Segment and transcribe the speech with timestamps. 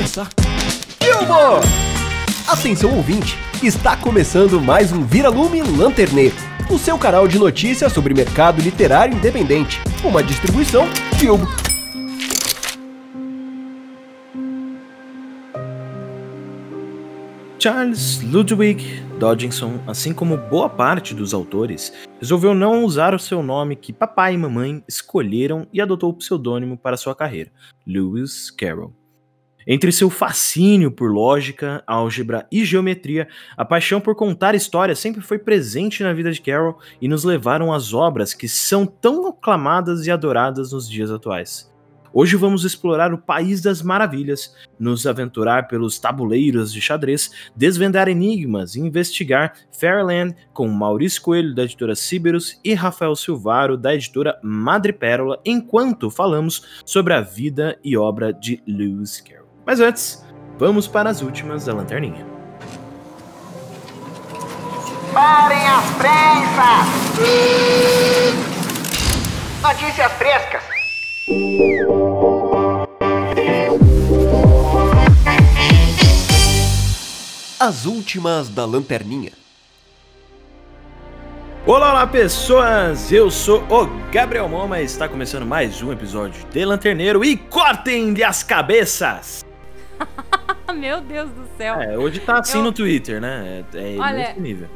[0.00, 0.30] começar.
[1.02, 1.60] Gilmore!
[2.48, 6.34] Atenção ouvinte, está começando mais um Vira-Lume Lanterneiro,
[6.70, 10.86] o seu canal de notícias sobre mercado literário independente, uma distribuição
[11.18, 11.46] Bilbo.
[17.58, 23.76] Charles Ludwig Dodgson, assim como boa parte dos autores, resolveu não usar o seu nome
[23.76, 27.52] que papai e mamãe escolheram e adotou o pseudônimo para sua carreira,
[27.86, 28.98] Lewis Carroll.
[29.72, 35.38] Entre seu fascínio por lógica, álgebra e geometria, a paixão por contar histórias sempre foi
[35.38, 40.10] presente na vida de Carroll e nos levaram às obras que são tão aclamadas e
[40.10, 41.70] adoradas nos dias atuais.
[42.12, 48.74] Hoje vamos explorar o País das Maravilhas, nos aventurar pelos tabuleiros de xadrez, desvendar enigmas
[48.74, 55.40] e investigar Fairland com Maurício Coelho, da editora Ciberus, e Rafael Silvaro, da editora Madrepérola,
[55.44, 59.39] enquanto falamos sobre a vida e obra de Lewis Carroll.
[59.64, 60.24] Mas antes,
[60.58, 62.26] vamos para as últimas da Lanterninha.
[65.12, 66.88] Parem as prensas!
[69.62, 70.62] Notícias frescas!
[77.58, 79.32] As últimas da Lanterninha.
[81.66, 83.12] Olá, olá pessoas!
[83.12, 88.24] Eu sou o Gabriel Moma e está começando mais um episódio de Lanterneiro e cortem-lhe
[88.24, 89.44] as cabeças!
[90.74, 91.74] Meu Deus do céu.
[91.80, 93.64] É, hoje tá assim Eu- no Twitter, né?
[93.74, 94.68] É, é Olha, nesse nível.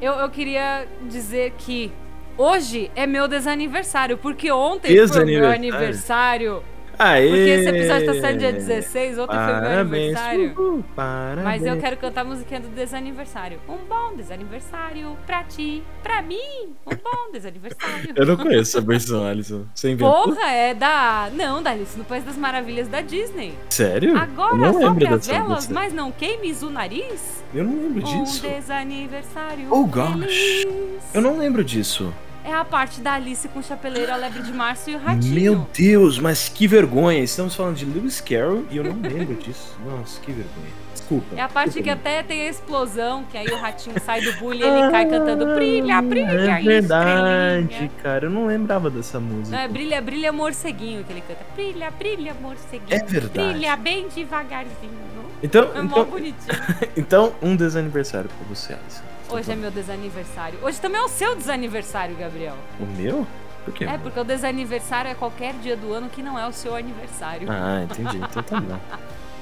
[0.00, 1.90] Eu, eu queria dizer que
[2.36, 6.62] hoje é meu desaniversário, porque ontem foi meu aniversário.
[6.98, 7.28] Aê!
[7.28, 10.16] Porque esse episódio tá saindo dia 16, ontem foi meu Parabéns.
[10.16, 10.54] aniversário.
[10.58, 11.44] Uhul, parabéns.
[11.44, 13.58] Mas eu quero cantar a musiquinha do desaniversário.
[13.68, 16.74] Um bom desaniversário pra ti, pra mim.
[16.86, 18.12] Um bom desaniversário.
[18.16, 19.66] Eu não conheço essa versão.
[19.74, 20.24] Você inventou?
[20.24, 21.28] Porra, é da.
[21.34, 23.54] Não, da Alice no País das Maravilhas da Disney.
[23.70, 24.16] Sério?
[24.16, 27.44] Agora não sobre as velas, dessa- mas não queimes o nariz.
[27.54, 28.42] Eu não lembro Um disso.
[28.42, 29.66] desaniversário.
[29.70, 30.62] Oh, gosh.
[30.62, 31.02] feliz.
[31.14, 32.12] Eu não lembro disso.
[32.46, 35.34] É a parte da Alice com o chapeleiro, a lebre de março e o ratinho.
[35.34, 37.18] Meu Deus, mas que vergonha.
[37.18, 39.76] Estamos falando de Lewis Carroll e eu não lembro disso.
[39.84, 40.70] Nossa, que vergonha.
[40.92, 41.26] Desculpa.
[41.36, 44.60] É a parte que até tem a explosão, que aí o ratinho sai do bullying
[44.60, 48.26] e ele cai cantando brilha, brilha, É verdade, cara.
[48.26, 49.56] Eu não lembrava dessa música.
[49.56, 51.44] Não, é brilha, brilha morceguinho que ele canta.
[51.52, 52.86] Brilha, brilha morceguinho.
[52.90, 53.54] É verdade.
[53.54, 55.16] Brilha bem devagarzinho.
[55.42, 56.56] Então, É mó então, bonitinho.
[56.96, 59.15] então, um desaniversário pra você, Alisson.
[59.28, 60.58] Hoje é meu desaniversário.
[60.62, 62.56] Hoje também é o seu desaniversário, Gabriel.
[62.78, 63.26] O meu?
[63.64, 63.84] Por quê?
[63.84, 67.48] É, porque o desaniversário é qualquer dia do ano que não é o seu aniversário.
[67.50, 68.18] Ah, entendi.
[68.18, 68.78] Então tá bom.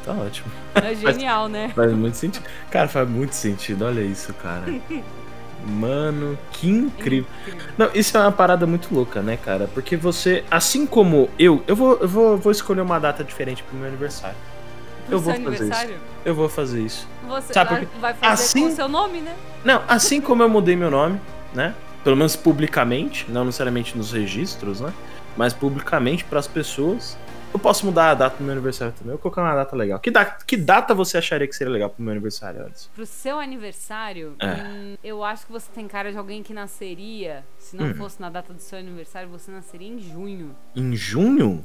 [0.05, 0.51] Tá ótimo.
[0.75, 1.71] É genial, né?
[1.75, 2.45] Faz muito sentido.
[2.71, 3.85] Cara, faz muito sentido.
[3.85, 4.65] Olha isso, cara.
[5.67, 7.31] Mano, que incrível.
[7.77, 9.69] Não, isso é uma parada muito louca, né, cara?
[9.73, 13.77] Porque você, assim como eu, eu vou, eu vou, vou escolher uma data diferente pro
[13.77, 14.37] meu aniversário.
[15.11, 15.91] Eu vou seu fazer aniversário?
[15.95, 16.01] isso.
[16.25, 17.09] Eu vou fazer isso.
[17.29, 17.99] Você Sabe vai- por quê?
[18.01, 19.35] vai fazer Assim- com o seu nome, né?
[19.65, 21.21] Não, assim como eu mudei meu nome,
[21.55, 21.75] né?
[22.03, 24.93] Pelo menos publicamente, não necessariamente nos registros, né?
[25.37, 27.17] Mas publicamente pras pessoas.
[27.53, 29.13] Eu posso mudar a data do meu aniversário também.
[29.13, 30.01] Eu vou colocar uma data legal.
[30.01, 32.89] Que, da- que data você acharia que seria legal pro meu aniversário, Alisson?
[32.95, 34.47] Pro seu aniversário, É.
[34.55, 37.45] hum, eu acho que você tem cara de alguém que nasceria.
[37.57, 37.95] Se não Hum.
[37.95, 40.51] fosse na data do seu aniversário, você nasceria em junho.
[40.75, 41.65] Em junho?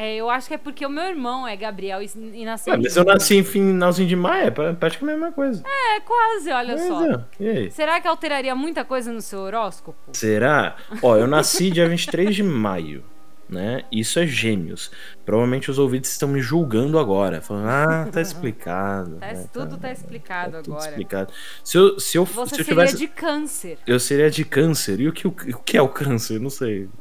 [0.00, 2.96] É, eu acho que é porque o meu irmão é Gabriel e, nasceu em mas
[2.96, 5.60] eu nasci em finalzinho de maio, é pra- praticamente a mesma coisa.
[5.66, 7.04] É, quase, olha Pois só.
[7.04, 7.24] é.
[7.40, 7.70] E aí?
[7.72, 9.98] Será que alteraria muita coisa no seu horóscopo?
[10.12, 10.76] Será?
[11.02, 13.02] Ó, eu nasci dia 23 de maio,
[13.48, 13.82] né?
[13.90, 14.90] Isso é gêmeos.
[15.24, 17.40] Provavelmente os ouvintes estão me julgando agora.
[17.40, 19.16] Falando, ah, tá explicado.
[19.16, 20.90] Tá- né, tudo tá explicado tá tudo agora.
[20.90, 21.32] explicado.
[21.64, 22.96] Se eu, se eu, Você se eu seria tivesse...
[22.98, 23.78] de câncer.
[23.86, 25.00] Eu seria de câncer.
[25.00, 26.38] E o que, o, o que é o câncer?
[26.40, 26.88] Não sei.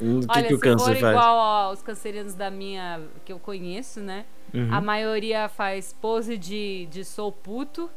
[0.00, 1.12] O que, Olha, que o se câncer for faz?
[1.16, 3.00] igual aos cancerianos da minha.
[3.24, 4.24] que eu conheço, né?
[4.52, 4.68] Uhum.
[4.74, 7.88] A maioria faz pose de, de sou puto,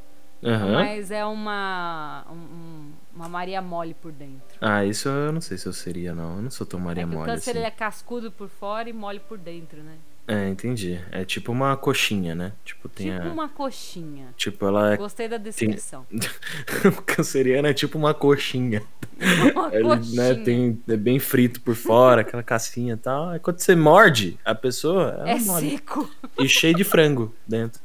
[0.44, 0.74] Aham.
[0.74, 2.24] mas é uma.
[2.30, 4.58] um- um- uma Maria Mole por dentro.
[4.59, 6.36] Ah, isso eu não sei se eu seria, não.
[6.38, 7.59] Eu não sou tão Maria é que o Mole câncer assim.
[7.59, 9.94] ele é cascudo por fora e mole por dentro, né?
[10.28, 11.00] É, entendi.
[11.12, 12.52] É tipo uma coxinha, né?
[12.64, 13.32] Tipo, tem tipo a...
[13.32, 14.34] uma coxinha.
[14.35, 14.97] Tipo, ela é...
[14.97, 16.06] Gostei da descrição.
[16.97, 18.82] o canceriano é tipo uma coxinha.
[19.53, 20.34] uma Ele, coxinha.
[20.34, 23.29] né, tem, é bem frito por fora, aquela casquinha e tal.
[23.29, 25.70] Aí quando você morde a pessoa, ela É mole.
[25.70, 26.09] seco.
[26.40, 27.79] E cheio de frango dentro.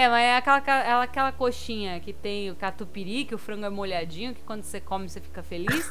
[0.00, 3.70] É, mas é aquela, ela- aquela coxinha que tem o catupiry, que o frango é
[3.70, 5.90] molhadinho, que quando você come você fica feliz.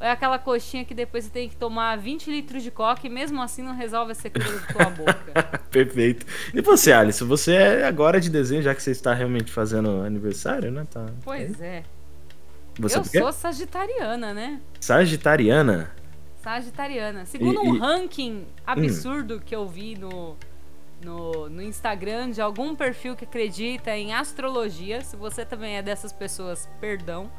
[0.00, 3.10] Ou é aquela coxinha que depois você tem que tomar 20 litros de coca e
[3.10, 5.60] mesmo assim não resolve a secura da tua boca.
[5.70, 6.24] Perfeito.
[6.54, 7.22] E você, Alice?
[7.22, 10.86] Você é agora de desenho, já que você está realmente fazendo aniversário, né?
[10.90, 11.04] Tá.
[11.22, 11.82] Pois é.
[12.78, 14.58] Você eu é sou sagitariana, né?
[14.80, 15.90] Sagitariana.
[16.42, 17.26] Sagitariana.
[17.26, 20.34] Segundo E- um e- ranking absurdo que eu vi no,
[21.04, 25.00] no, no Instagram de algum perfil que acredita em astrologia.
[25.02, 27.30] Se você também é dessas pessoas, perdão.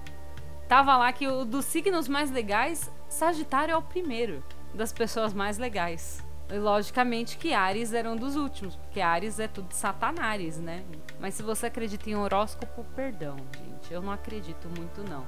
[0.68, 4.44] Tava lá que o dos signos mais legais, Sagitário é o primeiro
[4.74, 6.24] das pessoas mais legais.
[6.50, 10.84] E, logicamente que Ares era um dos últimos, porque Ares é tudo satanares, né?
[11.20, 13.94] Mas se você acredita em horóscopo, perdão, gente.
[13.94, 15.26] Eu não acredito muito, não.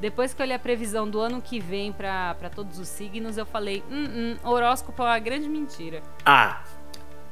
[0.00, 3.44] Depois que eu olhei a previsão do ano que vem pra todos os signos, eu
[3.44, 6.02] falei: hum, hum, horóscopo é uma grande mentira.
[6.24, 6.62] Ah!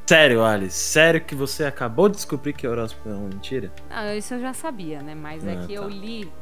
[0.08, 0.75] Sério, Alice?
[0.75, 3.70] Sério que você acabou de descobrir que horóscopo é uma mentira?
[3.90, 5.14] Não, isso eu já sabia, né?
[5.14, 5.82] Mas é Ah, que tá.
[5.82, 6.32] eu li.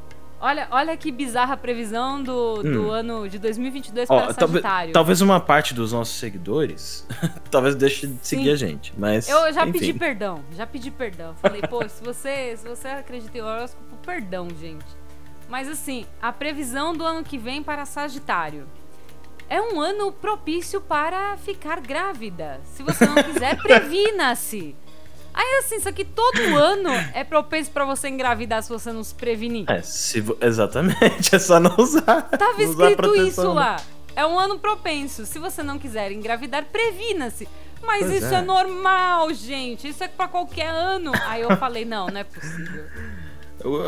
[0.40, 2.90] Olha, olha que bizarra a previsão do, do Hum.
[2.92, 4.92] ano de 2022 Ó, para Sagitário.
[4.92, 7.04] talvez uma parte dos nossos seguidores
[7.50, 8.50] talvez deixe de seguir Sim.
[8.52, 9.80] a gente, mas Eu já enfim.
[9.80, 11.34] pedi perdão, já pedi perdão.
[11.42, 14.86] Falei, pô, se você, se você acredita em horóscopo, perdão, gente.
[15.48, 18.64] Mas assim, a previsão do ano que vem para Sagitário.
[19.48, 22.60] É um ano propício para ficar grávida.
[22.74, 24.74] Se você não quiser, previna-se.
[25.32, 29.14] Aí assim, isso aqui todo ano é propício para você engravidar se você não se
[29.14, 29.70] prevenir.
[29.70, 32.22] É, se exatamente, é só não usar.
[32.22, 33.76] Tava não usar escrito isso lá.
[34.16, 35.26] É um ano propenso.
[35.26, 37.46] Se você não quiser engravidar, previna-se.
[37.82, 38.38] Mas Pois isso é.
[38.38, 38.42] é.
[38.42, 39.88] normal, gente.
[39.88, 41.12] Isso é pra qualquer ano.
[41.26, 42.84] Aí eu falei, não, não é possível.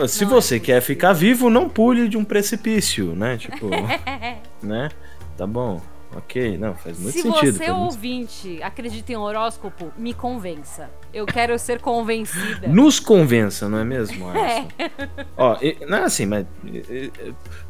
[0.06, 0.82] Se Não é você quer possível.
[0.82, 3.37] ficar vivo, não pule de um precipício, né?
[3.38, 3.69] Tipo,
[4.62, 4.90] né?
[5.38, 5.81] Tá bom.
[6.17, 7.52] Ok, não, faz muito Se sentido.
[7.52, 10.90] você, faz muito ouvinte, acredita em horóscopo, me convença.
[11.12, 12.67] Eu quero ser convencida.
[12.69, 14.67] Nos convença, não é mesmo, É.
[15.37, 16.46] Ó, e- não é assim, mas.
[16.64, 17.12] e-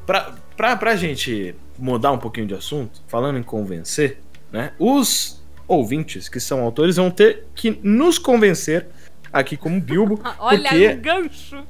[0.07, 4.21] Pra, pra, pra gente mudar um pouquinho de assunto, falando em convencer,
[4.53, 4.73] né?
[4.79, 8.87] Os ouvintes que são autores vão ter que nos convencer
[9.33, 10.19] aqui como Bilbo.
[10.39, 10.89] Olha porque...
[10.89, 11.65] o gancho.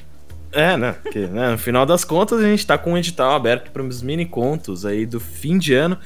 [0.53, 0.93] É, né?
[1.03, 4.03] Porque, né, no final das contas, a gente tá com um edital aberto para uns
[4.03, 5.99] mini contos aí do fim de ano.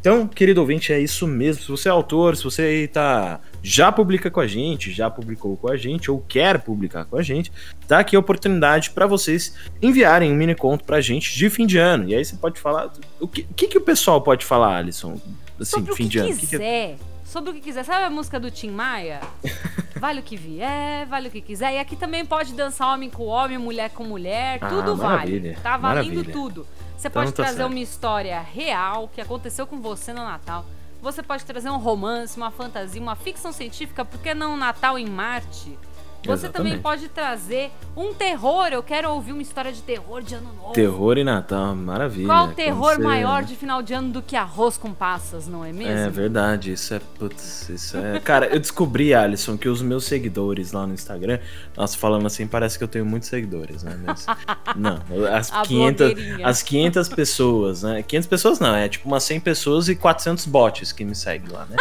[0.00, 1.62] Então, querido ouvinte, é isso mesmo.
[1.62, 5.56] Se você é autor, se você aí tá já publica com a gente, já publicou
[5.56, 7.52] com a gente ou quer publicar com a gente,
[7.86, 11.78] tá aqui a oportunidade para vocês enviarem um mini conto pra gente de fim de
[11.78, 12.08] ano.
[12.08, 15.20] E aí você pode falar o que, o que, que o pessoal pode falar, Alisson?
[15.60, 16.30] Assim, Sobre o fim que de ano.
[16.30, 16.96] O que que- quiser.
[17.32, 17.82] Sobre o que quiser.
[17.82, 19.18] Sabe a música do Tim Maia?
[19.96, 21.74] Vale o que vier, vale o que quiser.
[21.74, 24.58] E aqui também pode dançar homem com homem, mulher com mulher.
[24.60, 25.54] Ah, tudo vale.
[25.62, 26.32] Tá valendo maravilha.
[26.32, 26.66] tudo.
[26.96, 27.70] Você Então pode tá trazer certo.
[27.70, 30.66] uma história real que aconteceu com você no Natal.
[31.00, 34.98] Você pode trazer um romance, uma fantasia, uma ficção científica, por que não um Natal
[34.98, 35.78] em Marte?
[36.24, 36.82] Você também Exatamente.
[36.82, 38.68] pode trazer um terror.
[38.70, 40.72] Eu quero ouvir uma história de terror de ano novo.
[40.72, 42.26] Terror e Natal, maravilha.
[42.28, 45.72] Qual terror você- maior de final de ano do que arroz com passas, não é
[45.72, 45.92] mesmo?
[45.92, 47.00] É verdade, isso é.
[47.18, 48.20] Putz, isso é.
[48.20, 51.38] Cara, eu descobri, Alisson, que os meus seguidores lá no Instagram,
[51.76, 53.98] nossa, falando assim, parece que eu tenho muitos seguidores, né?
[54.06, 54.24] Mas.
[54.76, 55.00] não,
[55.34, 56.46] as A 500, blogueirinha.
[56.46, 58.02] as 500 pessoas, né?
[58.02, 61.66] 500 pessoas não, é tipo umas 100 pessoas e 400 bots que me seguem lá,
[61.66, 61.76] né?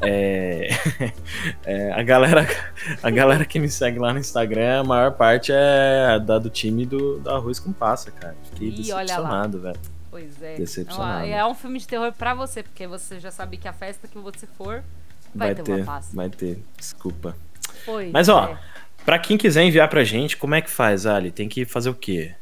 [0.00, 0.68] É,
[1.64, 2.46] é, a galera
[3.02, 6.84] a galera que me segue lá no Instagram, a maior parte é da do time
[6.84, 8.36] do, do Arroz com Passa, cara.
[8.50, 9.78] Fiquei Ih, decepcionado, velho.
[10.10, 10.56] Pois é.
[10.56, 11.24] Decepcionado.
[11.24, 14.08] Ó, É um filme de terror pra você, porque você já sabe que a festa
[14.08, 14.82] que você for
[15.34, 16.16] vai, Vai ter, ter, uma pasta.
[16.16, 17.36] vai ter, desculpa.
[17.84, 18.58] Pois Mas ó, é.
[19.04, 21.30] pra quem quiser enviar pra gente, como é que faz, Ali?
[21.30, 22.34] Tem que fazer o quê?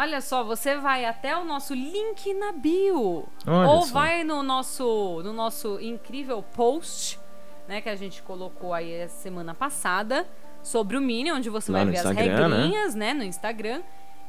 [0.00, 3.28] Olha só, você vai até o nosso link na bio.
[3.46, 3.92] Olha ou só.
[3.92, 7.20] vai no nosso, no nosso incrível post,
[7.68, 10.26] né, que a gente colocou aí semana passada
[10.62, 12.56] sobre o Mini, onde você Lá vai ver as Instagram, né?
[12.56, 13.82] regrinhas, né, no Instagram.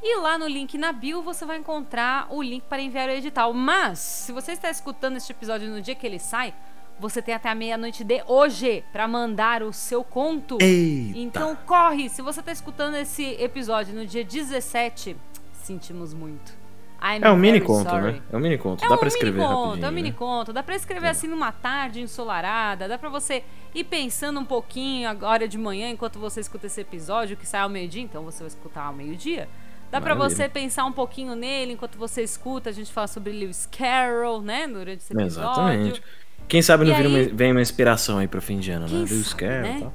[0.03, 3.53] E lá no link na bio você vai encontrar o link para enviar o edital.
[3.53, 6.53] Mas, se você está escutando este episódio no dia que ele sai,
[6.99, 10.57] você tem até a meia-noite de hoje para mandar o seu conto.
[10.59, 11.17] Eita!
[11.17, 12.09] Então corre!
[12.09, 15.15] Se você tá escutando esse episódio no dia 17,
[15.61, 16.59] sentimos muito.
[17.03, 18.11] I'm é um mini conto, sorry.
[18.13, 18.21] né?
[18.31, 18.85] É um mini conto.
[18.85, 20.15] É Dá um pra escrever mini conto, é um mini né?
[20.17, 20.53] conto.
[20.53, 22.87] Dá pra escrever assim numa tarde ensolarada.
[22.87, 27.35] Dá pra você ir pensando um pouquinho agora de manhã enquanto você escuta esse episódio,
[27.35, 29.49] que sai ao meio-dia, então você vai escutar ao meio-dia.
[29.89, 30.37] Dá pra Maravilha.
[30.37, 32.69] você pensar um pouquinho nele enquanto você escuta.
[32.69, 34.67] A gente fala sobre Lewis Carroll, né?
[34.67, 35.49] Durante esse episódio.
[35.51, 36.03] Exatamente.
[36.47, 38.83] Quem sabe não E vira aí- uma, vem uma inspiração aí pro fim de ano,
[38.85, 38.89] né?
[38.91, 39.79] Quem Lewis sabe, Carroll né?
[39.81, 39.93] tal.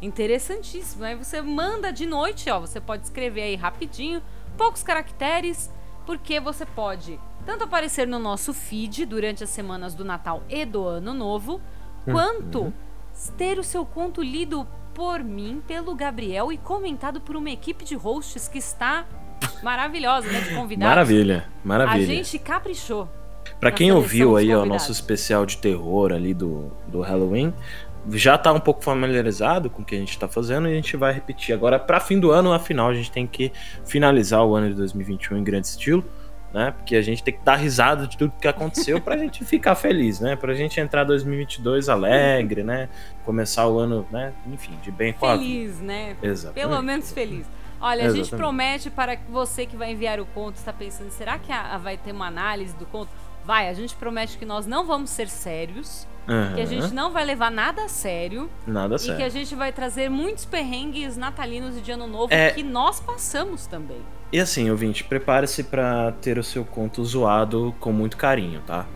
[0.00, 1.04] Interessantíssimo.
[1.04, 2.58] Aí você manda de noite, ó.
[2.60, 4.20] Você pode escrever aí rapidinho,
[4.56, 5.70] poucos caracteres,
[6.06, 10.86] porque você pode tanto aparecer no nosso feed durante as semanas do Natal e do
[10.86, 11.60] Ano Novo,
[12.06, 12.12] Uhum.
[12.14, 12.72] quanto
[13.36, 17.94] ter o seu conto lido por mim, pelo Gabriel e comentado por uma equipe de
[17.94, 19.06] hosts que está
[19.62, 20.40] maravilhosa, né?
[20.40, 20.88] De convidados.
[20.94, 22.06] Maravilha, A maravilha.
[22.06, 23.08] gente caprichou.
[23.58, 27.52] Pra na quem ouviu aí o nosso especial de terror ali do, do Halloween,
[28.10, 30.96] já tá um pouco familiarizado com o que a gente tá fazendo e a gente
[30.96, 31.54] vai repetir.
[31.54, 33.52] Agora, pra fim do ano, afinal, a gente tem que
[33.84, 36.04] finalizar o ano de 2021 em grande estilo
[36.52, 36.70] né?
[36.70, 40.20] Porque a gente tem que dar risada de tudo que aconteceu pra gente ficar feliz,
[40.20, 40.36] né?
[40.36, 42.90] Pra gente entrar 2022 alegre, né?
[43.24, 44.34] Começar o ano, né?
[44.52, 45.38] Enfim, de bem com a.
[45.38, 46.14] Feliz, né?
[46.22, 46.68] Exatamente.
[46.68, 47.46] Pelo menos feliz.
[47.80, 48.36] Olha, a gente Exatamente.
[48.36, 51.96] promete para você que vai enviar o conto está pensando, será que a- a- vai
[51.96, 53.08] ter uma análise do conto?
[53.46, 56.06] Vai, a gente promete que nós não vamos ser sérios,
[56.54, 59.72] que a gente não vai levar nada a sério Nada e que a gente vai
[59.72, 62.50] trazer muitos perrengues natalinos e de ano novo É.
[62.50, 64.00] que nós passamos também.
[64.32, 68.86] E assim, ouvinte, prepare-se pra ter o seu conto zoado com muito carinho, tá?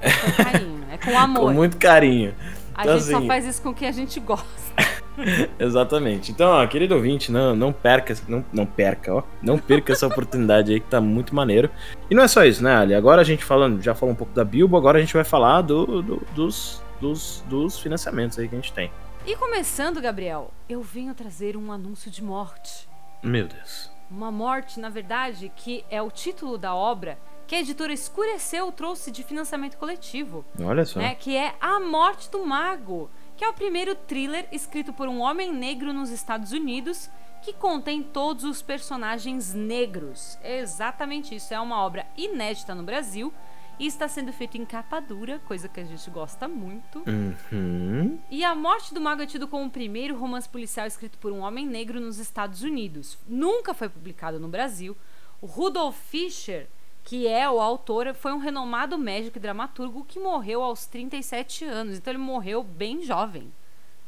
[0.00, 1.40] Com carinho, é com amor.
[1.42, 2.34] Com muito carinho.
[2.74, 4.48] A Então, gente só assim, faz isso com quem a gente gosta.
[5.58, 6.30] Exatamente.
[6.32, 9.22] Então, ó, querido ouvinte, não, não perca, não, não perca, ó.
[9.42, 11.70] Não perca essa oportunidade aí que tá muito maneiro.
[12.10, 12.94] E não é só isso, né, Ali?
[12.94, 15.62] Agora a gente falando, já falou um pouco da Bilbo, agora a gente vai falar
[15.62, 18.90] do, do- dos, dos, dos financiamentos aí que a gente tem.
[19.26, 22.88] E começando, Gabriel, eu venho trazer um anúncio de morte.
[23.22, 23.90] Meu Deus.
[24.10, 29.10] Uma morte, na verdade, que é o título da obra que a editora Escureceu trouxe
[29.10, 31.00] de financiamento coletivo, Olha só.
[31.00, 31.16] né?
[31.18, 33.10] Que é A Morte do Mago,
[33.40, 37.08] que é o primeiro thriller escrito por um homem negro nos Estados Unidos
[37.40, 40.38] que contém todos os personagens negros.
[40.42, 41.54] É exatamente isso.
[41.54, 43.32] É uma obra inédita no Brasil
[43.78, 47.02] e está sendo feita em capa dura, coisa que a gente gosta muito.
[47.06, 48.18] Uhum.
[48.30, 51.40] E A Morte do Mago é tido como o primeiro romance policial escrito por um
[51.40, 53.16] homem negro nos Estados Unidos.
[53.26, 54.94] Nunca foi publicado no Brasil.
[55.40, 56.68] O Rudolph Fischer,
[57.10, 61.96] que é o autor, foi um renomado médico e dramaturgo que morreu aos 37 anos.
[61.96, 63.52] Então ele morreu bem jovem,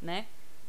[0.01, 0.27] né?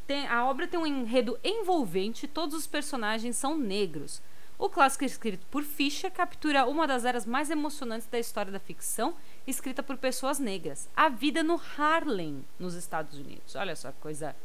[0.07, 4.19] Tem- a obra tem um enredo envolvente, todos os personagens são negros.
[4.57, 9.13] O clássico escrito por Fischer captura uma das eras mais emocionantes da história da ficção,
[9.45, 10.89] escrita por pessoas negras.
[10.95, 13.55] A vida no Harlem, nos Estados Unidos.
[13.55, 14.35] Olha só, coisa,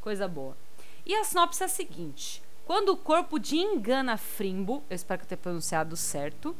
[0.00, 0.56] coisa boa.
[1.06, 5.24] E a sinopse é a seguinte: quando o corpo de Engana Frimbo, eu espero que
[5.26, 6.56] eu tenha pronunciado certo,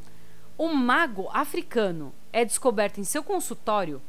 [0.59, 4.03] um mago africano é descoberto em seu consultório,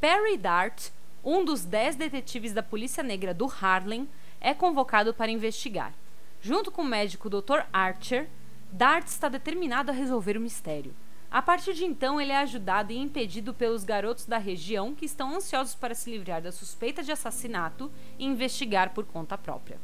[0.00, 0.90] Perry Dart,
[1.24, 4.08] um dos dez detetives da Polícia Negra do Harlem,
[4.40, 5.92] é convocado para investigar.
[6.40, 7.62] Junto com o médico Dr.
[7.72, 8.28] Archer,
[8.70, 10.94] Dart está determinado a resolver o mistério.
[11.28, 15.34] A partir de então, ele é ajudado e impedido pelos garotos da região que estão
[15.34, 19.80] ansiosos para se livrar da suspeita de assassinato e investigar por conta própria.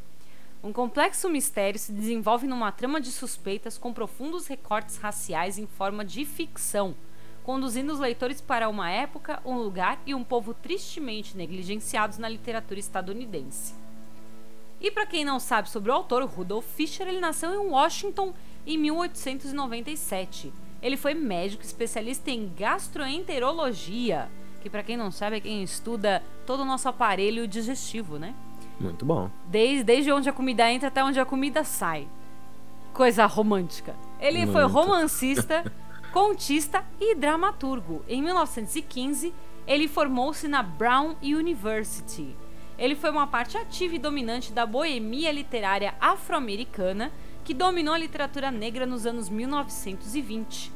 [0.62, 6.04] Um complexo mistério se desenvolve numa trama de suspeitas com profundos recortes raciais em forma
[6.04, 6.94] de ficção,
[7.42, 12.78] conduzindo os leitores para uma época, um lugar e um povo tristemente negligenciados na literatura
[12.78, 13.74] estadunidense.
[14.80, 18.32] E para quem não sabe sobre o autor, o Rudolph Fischer, ele nasceu em Washington
[18.64, 20.52] em 1897.
[20.80, 26.60] Ele foi médico especialista em gastroenterologia, que para quem não sabe é quem estuda todo
[26.60, 28.32] o nosso aparelho digestivo, né?
[28.82, 29.30] Muito bom.
[29.46, 32.08] Desde, desde onde a comida entra até onde a comida sai.
[32.92, 33.94] Coisa romântica.
[34.20, 34.74] Ele foi Muito.
[34.74, 35.72] romancista,
[36.12, 38.04] contista e dramaturgo.
[38.08, 39.32] Em 1915,
[39.66, 42.36] ele formou-se na Brown University.
[42.78, 47.12] Ele foi uma parte ativa e dominante da boemia literária afro-americana
[47.44, 50.72] que dominou a literatura negra nos anos 1920.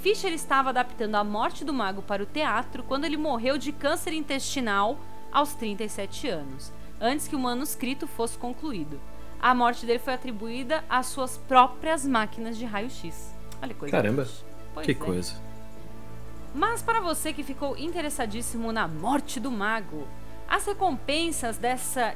[0.00, 4.14] Fischer estava adaptando A Morte do Mago para o teatro quando ele morreu de câncer
[4.14, 4.98] intestinal
[5.30, 9.00] aos 37 anos, antes que o manuscrito fosse concluído.
[9.40, 13.34] A morte dele foi atribuída às suas próprias máquinas de raio-x.
[13.62, 13.96] Olha que coisa.
[13.96, 14.28] Caramba,
[14.82, 14.94] que é.
[14.94, 15.34] coisa.
[16.54, 20.06] Mas para você que ficou interessadíssimo na morte do mago,
[20.48, 22.14] as recompensas dessa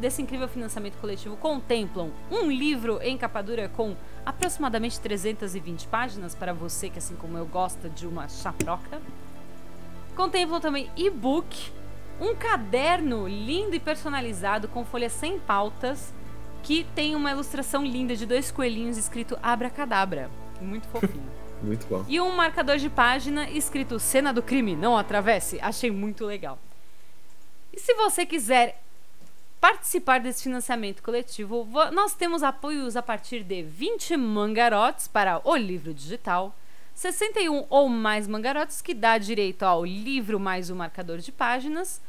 [0.00, 6.52] desse incrível financiamento coletivo contemplam um livro em capa dura com aproximadamente 320 páginas para
[6.52, 9.00] você que assim como eu gosta de uma chaproca.
[10.16, 11.72] Contemplam também e-book,
[12.20, 16.12] um caderno lindo e personalizado com folhas sem pautas
[16.62, 20.30] que tem uma ilustração linda de dois coelhinhos escrito Abracadabra.
[20.60, 21.30] Muito fofinho.
[21.62, 22.04] Muito bom.
[22.08, 25.58] E um marcador de página escrito Cena do crime, não atravesse.
[25.62, 26.58] Achei muito legal.
[27.72, 28.82] E se você quiser
[29.58, 35.56] participar desse financiamento coletivo, vo- nós temos apoios a partir de 20 mangarotes para o
[35.56, 36.54] livro digital,
[36.96, 42.00] 61 ou mais mangarotes, que dá direito ao livro mais o marcador de páginas,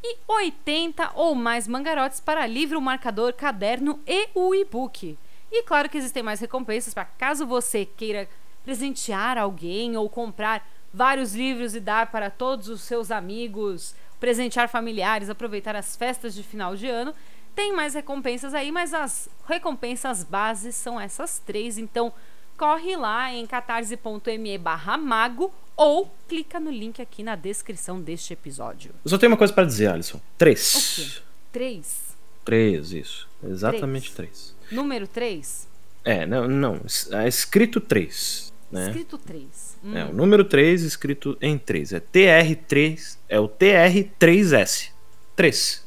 [0.00, 5.18] e 80 ou mais mangarotes para livro, marcador, caderno e o e-book.
[5.50, 8.28] E claro que existem mais recompensas para caso você queira
[8.62, 10.64] presentear alguém ou comprar
[10.94, 16.44] vários livros e dar para todos os seus amigos, presentear familiares, aproveitar as festas de
[16.44, 17.12] final de ano.
[17.56, 21.76] Tem mais recompensas aí, mas as recompensas bases são essas três.
[21.76, 22.12] Então,
[22.58, 28.90] corre lá em catarse.me barra mago ou clica no link aqui na descrição deste episódio.
[29.04, 30.18] Eu só tenho uma coisa pra dizer, Alisson.
[30.18, 30.94] O Três.
[30.96, 31.22] quê?
[31.52, 32.16] Três.
[32.44, 33.28] Três, isso.
[33.42, 34.54] Exatamente três.
[34.72, 35.68] Número três.
[36.04, 36.80] É, não, não.
[37.12, 38.52] É escrito três.
[38.72, 38.86] né?
[38.88, 39.78] Escrito 3.
[39.84, 39.96] Hum.
[39.96, 41.92] É, o número 3 escrito em 3.
[41.92, 44.90] É TR3, é o TR3S.
[45.36, 45.84] 3.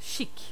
[0.00, 0.51] Chique.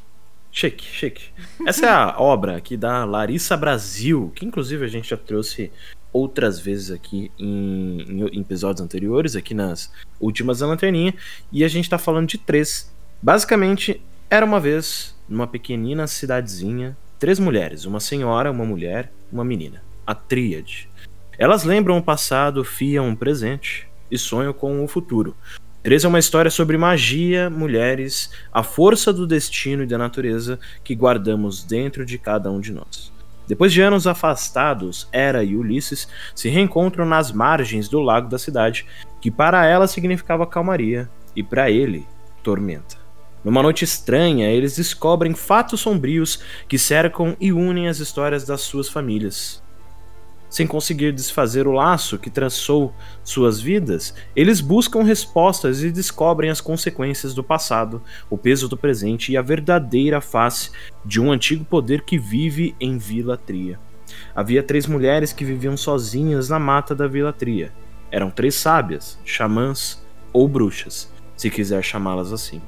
[0.52, 1.30] Chique, chique.
[1.66, 5.70] Essa é a obra aqui da Larissa Brasil, que inclusive a gente já trouxe
[6.12, 11.14] outras vezes aqui em, em episódios anteriores, aqui nas últimas da Lanterninha,
[11.52, 12.92] e a gente tá falando de três.
[13.22, 19.82] Basicamente, era uma vez, numa pequenina cidadezinha, três mulheres, uma senhora, uma mulher, uma menina.
[20.06, 20.88] A tríade.
[21.38, 25.36] Elas lembram o passado, fiam o presente e sonham com o futuro.
[25.82, 30.94] Três é uma história sobre magia, mulheres, a força do destino e da natureza que
[30.94, 33.10] guardamos dentro de cada um de nós.
[33.48, 38.84] Depois de anos afastados, Hera e Ulisses se reencontram nas margens do lago da cidade,
[39.22, 42.06] que para ela significava calmaria e para ele,
[42.42, 42.98] tormenta.
[43.42, 48.86] Numa noite estranha, eles descobrem fatos sombrios que cercam e unem as histórias das suas
[48.90, 49.62] famílias.
[50.50, 52.92] Sem conseguir desfazer o laço que traçou
[53.22, 59.30] suas vidas, eles buscam respostas e descobrem as consequências do passado, o peso do presente
[59.30, 60.72] e a verdadeira face
[61.04, 63.78] de um antigo poder que vive em Vila Tria.
[64.34, 67.72] Havia três mulheres que viviam sozinhas na mata da Vila Tria.
[68.10, 72.60] Eram três sábias, xamãs ou bruxas, se quiser chamá-las assim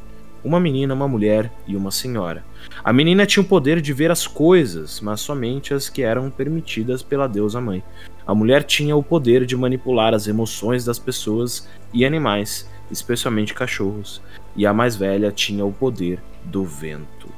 [0.45, 2.45] uma menina, uma mulher e uma senhora.
[2.83, 7.03] A menina tinha o poder de ver as coisas, mas somente as que eram permitidas
[7.03, 7.83] pela deusa mãe.
[8.27, 14.23] A mulher tinha o poder de manipular as emoções das pessoas e animais, especialmente cachorros.
[14.57, 17.29] E a mais velha tinha o poder do vento.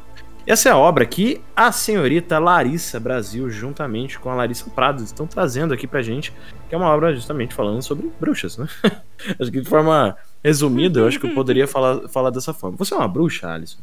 [0.46, 5.26] Essa é a obra que a senhorita Larissa Brasil, juntamente com a Larissa Prado, estão
[5.26, 6.34] trazendo aqui pra gente,
[6.68, 8.68] que é uma obra justamente falando sobre bruxas, né?
[9.40, 12.76] Acho que de forma resumida, eu acho que eu poderia falar, falar dessa forma.
[12.76, 13.80] Você é uma bruxa, Alisson?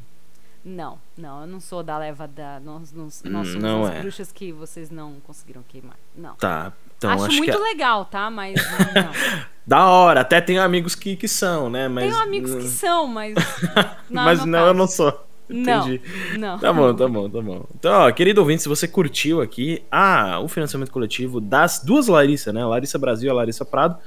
[0.64, 2.60] Não, não, eu não sou da leva da.
[2.60, 4.02] Nós, nós, nós somos não as é.
[4.02, 5.96] bruxas que vocês não conseguiram queimar.
[6.16, 6.36] Não.
[6.36, 6.72] Tá.
[6.98, 7.58] Então acho, acho, muito que.
[7.58, 8.30] é- legal, tá?
[8.30, 9.12] Mas não.
[9.66, 11.88] Da hora, até tenho amigos que, que são, né?
[11.88, 13.36] Mas, Tenho amigos que são, mas.
[14.10, 14.68] Não, Mas não, caso.
[14.68, 15.28] eu não sou.
[15.48, 16.02] Não, Entendi.
[16.38, 16.60] não.
[16.60, 17.66] Tá bom, tá bom, tá bom.
[17.76, 22.52] Então, ó, querido ouvinte, se você curtiu aqui ah, o financiamento coletivo das duas Larissa,
[22.52, 22.66] né?
[22.66, 23.98] Larissa Brasil e a Larissa Prado,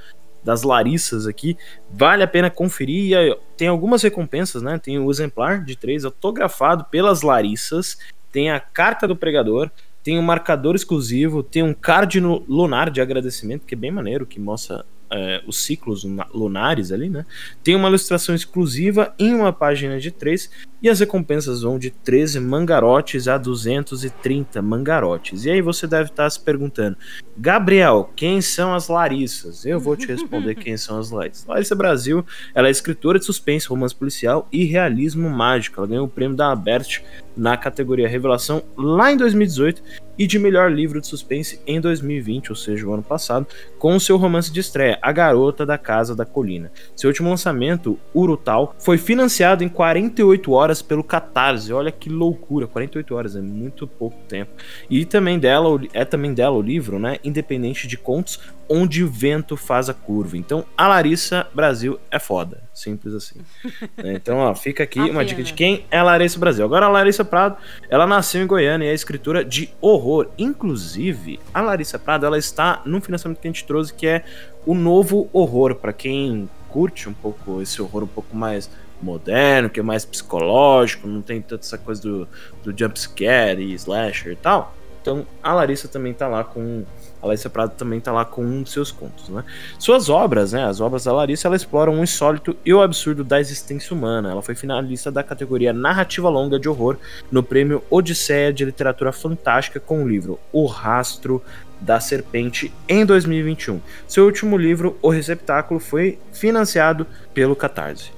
[0.45, 1.57] das Larissas aqui,
[1.91, 3.09] vale a pena conferir.
[3.09, 4.79] E aí, tem algumas recompensas, né?
[4.81, 7.97] Tem o exemplar de três autografado pelas Larissas,
[8.31, 9.71] tem a carta do pregador,
[10.03, 14.39] tem um marcador exclusivo, tem um card lunar de agradecimento, que é bem maneiro, que
[14.39, 17.25] mostra é, os ciclos luna- lunares ali, né?
[17.63, 20.49] Tem uma ilustração exclusiva em uma página de 3
[20.81, 25.45] e as recompensas vão de 13 mangarotes a 230 mangarotes.
[25.45, 26.97] E aí você deve estar se perguntando,
[27.37, 29.65] Gabriel, quem são as Larissas?
[29.65, 31.45] Eu vou te responder quem são as Larissas.
[31.45, 35.79] Larissa Brasil, ela é escritora de suspense, romance policial e realismo mágico.
[35.79, 37.01] Ela ganhou o prêmio da Abert
[37.35, 39.81] na categoria Revelação lá em 2018
[40.17, 43.45] e de melhor livro de suspense em 2020, ou seja, o ano passado,
[43.77, 46.71] com o seu romance de estreia, A Garota da Casa da Colina.
[46.95, 51.73] Seu último lançamento, Urutal, foi financiado em 48 horas pelo Catarse.
[51.73, 54.51] Olha que loucura, 48 horas é muito pouco tempo.
[54.89, 59.55] E também dela é também dela o livro, né, Independente de Contos, onde o vento
[59.55, 60.37] faz a curva.
[60.37, 63.39] Então, a Larissa Brasil é foda, simples assim.
[63.97, 66.65] Né, Então, ó, fica aqui uma dica de quem é a Larissa Brasil.
[66.65, 67.57] Agora a Larissa Prado,
[67.89, 70.27] ela nasceu em Goiânia e é escritora de horror.
[70.37, 74.23] Inclusive, a Larissa Prado, ela está num financiamento que a gente trouxe que é
[74.65, 78.69] o novo horror para quem curte um pouco esse horror um pouco mais
[79.01, 82.27] moderno, que é mais psicológico, não tem tanta essa coisa do,
[82.63, 84.75] do jump scare e slasher e tal.
[85.01, 86.83] Então, a Larissa também tá lá com
[87.21, 89.43] a Larissa Prado também tá lá com um dos seus contos, né?
[89.79, 93.39] Suas obras, né, as obras da Larissa, ela exploram o insólito e o absurdo da
[93.39, 94.31] existência humana.
[94.31, 96.97] Ela foi finalista da categoria Narrativa Longa de Horror
[97.31, 101.41] no prêmio Odisseia de Literatura Fantástica com o livro O Rastro
[101.79, 103.81] da Serpente em 2021.
[104.07, 108.14] Seu último livro, O Receptáculo, foi financiado pelo Catarse.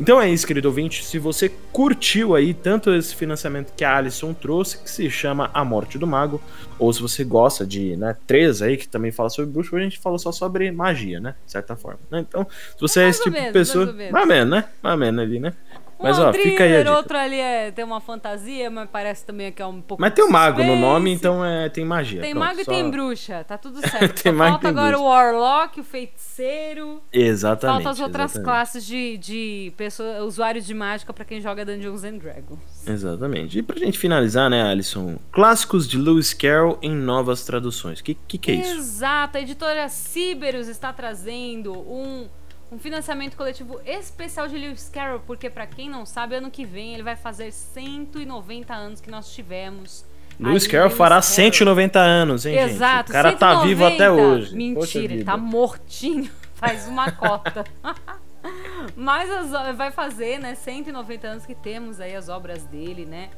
[0.00, 1.04] Então é isso, querido ouvinte.
[1.04, 5.64] Se você curtiu aí tanto esse financiamento que a Alison trouxe, que se chama A
[5.64, 6.40] Morte do Mago,
[6.78, 9.98] ou se você gosta de, né, três aí, que também fala sobre bruxo, a gente
[9.98, 11.34] falou só sobre magia, né?
[11.44, 11.98] De certa forma.
[12.10, 12.20] né?
[12.28, 13.86] Então, se você é Mais esse tipo de menos, pessoa.
[13.86, 14.12] mais ou menos.
[14.12, 14.64] Mais ou menos, né?
[14.82, 15.52] Mais ou menos ali, né?
[16.00, 16.96] Mas um ó, um fica aí a thriller, dica.
[16.96, 20.24] outro ali é, tem uma fantasia, mas parece também que é um pouco Mas tem
[20.24, 22.20] o mago no nome, então é, tem magia.
[22.20, 24.22] Tem Pronto, mago e só- tem bruxa, tá tudo certo.
[24.22, 25.02] Tem Só mago e falta agora bruxa.
[25.02, 27.02] o Warlock, o feiticeiro.
[27.12, 27.82] Exatamente.
[27.84, 28.44] Falta as outras exatamente.
[28.44, 32.58] classes de, de pessoas, usuários de mágica pra quem joga Dungeons and Dragons.
[32.86, 33.58] Exatamente.
[33.58, 35.16] E pra gente finalizar, né, Alisson?
[35.32, 38.00] Clássicos de Lewis Carroll em novas traduções.
[38.00, 38.74] Que que, que é isso?
[38.74, 42.26] Exato, a editora Ciberus está trazendo um,
[42.70, 46.94] um financiamento coletivo especial de Lewis Carroll, porque pra quem não sabe, ano que vem
[46.94, 50.04] ele vai fazer 190 anos que nós tivemos
[50.38, 51.22] Lewis Carroll Lewis fará Carroll.
[51.34, 52.70] 190 anos, hein, gente?
[52.74, 53.66] Exato, O cara tá 190.
[53.66, 54.54] vivo até hoje.
[54.54, 57.64] Mentira, ele tá mortinho, faz uma cota.
[58.96, 63.30] Mas as- vai fazer, né, 190 anos que temos aí as obras dele, né,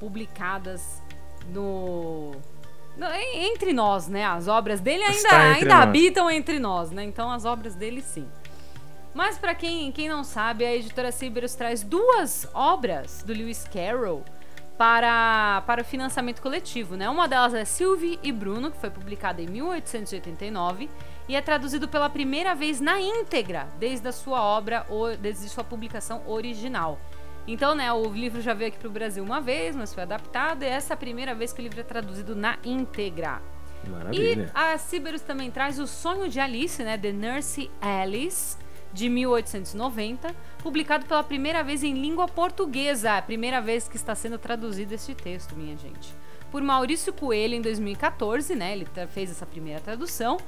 [0.00, 1.02] publicadas
[1.52, 2.32] no...
[2.96, 5.82] no- en- entre nós, né, as obras dele ainda, ainda nós.
[5.82, 8.26] habitam entre nós, né, então as obras dele sim.
[9.14, 14.24] Mas pra quem, quem não sabe, a editora Cerberus traz duas obras do Lewis Carroll
[14.76, 17.10] para, para o financiamento coletivo, né?
[17.10, 20.88] Uma delas é Sylvie e Bruno, que foi publicada em 1889
[21.28, 24.86] e é traduzido pela primeira vez na íntegra desde a sua obra,
[25.20, 26.98] desde sua publicação original.
[27.46, 30.62] Então, né, o livro já veio aqui para o Brasil uma vez, mas foi adaptado
[30.62, 33.40] e essa é a primeira vez que o livro é traduzido na íntegra.
[33.84, 34.50] E Maravilha.
[34.54, 36.98] a Siberus também traz o Sonho de Alice, né?
[36.98, 38.56] The Nurse Alice,
[38.92, 43.16] de 1890, publicado pela primeira vez em língua portuguesa.
[43.16, 46.14] A primeira vez que está sendo traduzido este texto, minha gente.
[46.50, 48.72] Por Maurício Coelho em 2014, né?
[48.72, 50.38] Ele fez essa primeira tradução.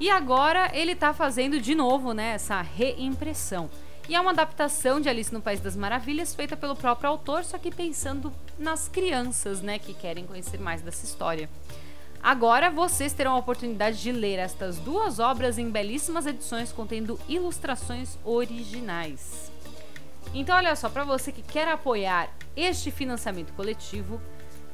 [0.00, 2.34] E agora ele está fazendo de novo, né?
[2.34, 3.70] Essa reimpressão.
[4.08, 7.56] E é uma adaptação de Alice no País das Maravilhas feita pelo próprio autor, só
[7.56, 9.78] que pensando nas crianças, né?
[9.78, 11.48] Que querem conhecer mais dessa história.
[12.24, 18.16] Agora vocês terão a oportunidade de ler estas duas obras em belíssimas edições contendo ilustrações
[18.24, 19.52] originais.
[20.32, 24.18] Então, olha só, para você que quer apoiar este financiamento coletivo,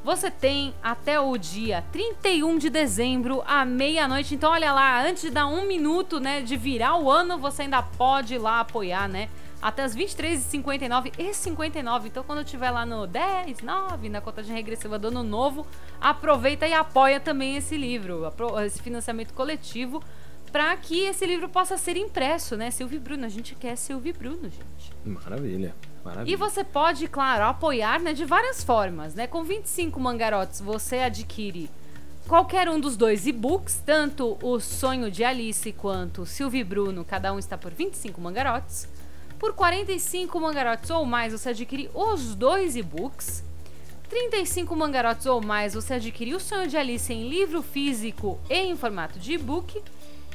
[0.05, 4.37] você tem até o dia 31 de dezembro, à meia-noite.
[4.37, 7.83] Então, olha lá, antes de dar um minuto, né, de virar o ano, você ainda
[7.83, 9.29] pode ir lá apoiar, né?
[9.61, 12.09] Até as 23h59 e 59.
[12.09, 15.67] Então, quando eu estiver lá no 10, 9, na contagem regressiva do ano novo,
[16.01, 18.23] aproveita e apoia também esse livro,
[18.65, 20.03] esse financiamento coletivo,
[20.51, 22.71] para que esse livro possa ser impresso, né?
[22.71, 24.93] Silvio Bruno, a gente quer Silvio Bruno, gente.
[25.05, 25.75] Maravilha.
[26.05, 26.33] Maravilha.
[26.33, 29.15] E você pode, claro, apoiar né, de várias formas.
[29.15, 29.27] Né?
[29.27, 31.71] Com 25 mangarotes você adquire
[32.27, 37.05] qualquer um dos dois e-books, tanto o Sonho de Alice quanto o Silvio e Bruno,
[37.05, 38.89] cada um está por 25 mangarotes.
[39.41, 43.43] Por 45 mangarotes ou mais você adquire os dois e-books.
[44.11, 48.77] 35 mangarotes ou mais você adquire o Sonho de Alice em livro físico e em
[48.77, 49.83] formato de e-book.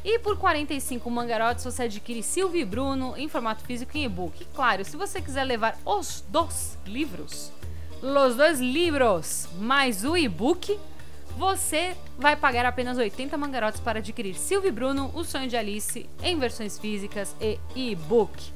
[0.04, 4.44] E por 45 mangarotes você adquire Silvio e Bruno em formato físico e e-book.
[4.56, 7.52] Claro, se você quiser levar os dois livros,
[8.02, 10.80] os dois livros mais o e-book,
[11.38, 16.10] você vai pagar apenas 80 mangarotes para adquirir Silvio e Bruno, O Sonho de Alice
[16.24, 18.52] em versões físicas e e-book.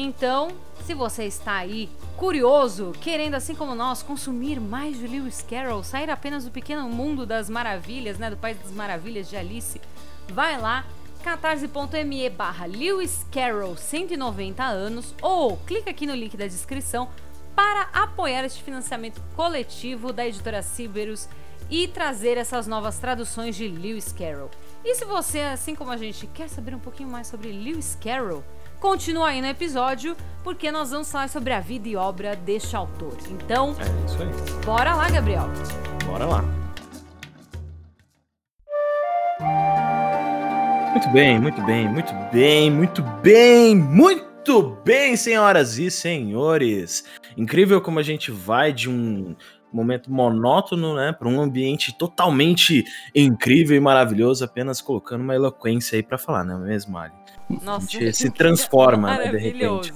[0.00, 0.52] Então,
[0.86, 6.08] se você está aí curioso, querendo assim como nós consumir mais de Lewis Carroll, sair
[6.08, 9.80] apenas do pequeno mundo das maravilhas, né, do país das maravilhas de Alice,
[10.28, 10.86] vai lá
[11.24, 17.08] catarse.me barra Lewis Carroll 190 anos ou clica aqui no link da descrição
[17.56, 21.28] para apoiar este financiamento coletivo da editora Siberus
[21.68, 24.48] e trazer essas novas traduções de Lewis Carroll.
[24.84, 28.44] E se você, assim como a gente, quer saber um pouquinho mais sobre Lewis Carroll,
[28.80, 33.16] continua aí no episódio, porque nós vamos falar sobre a vida e obra deste autor.
[33.30, 34.64] Então, É isso aí.
[34.64, 35.48] bora lá, Gabriel.
[36.06, 36.44] Bora lá.
[40.92, 47.04] Muito bem, muito bem, muito bem, muito bem, muito bem, senhoras e senhores.
[47.36, 49.36] Incrível como a gente vai de um
[49.72, 56.02] momento monótono, né, para um ambiente totalmente incrível e maravilhoso, apenas colocando uma eloquência aí
[56.02, 57.12] para falar, não é mesmo, Ali?
[57.62, 59.92] Nossa, A gente se transforma, né, de repente.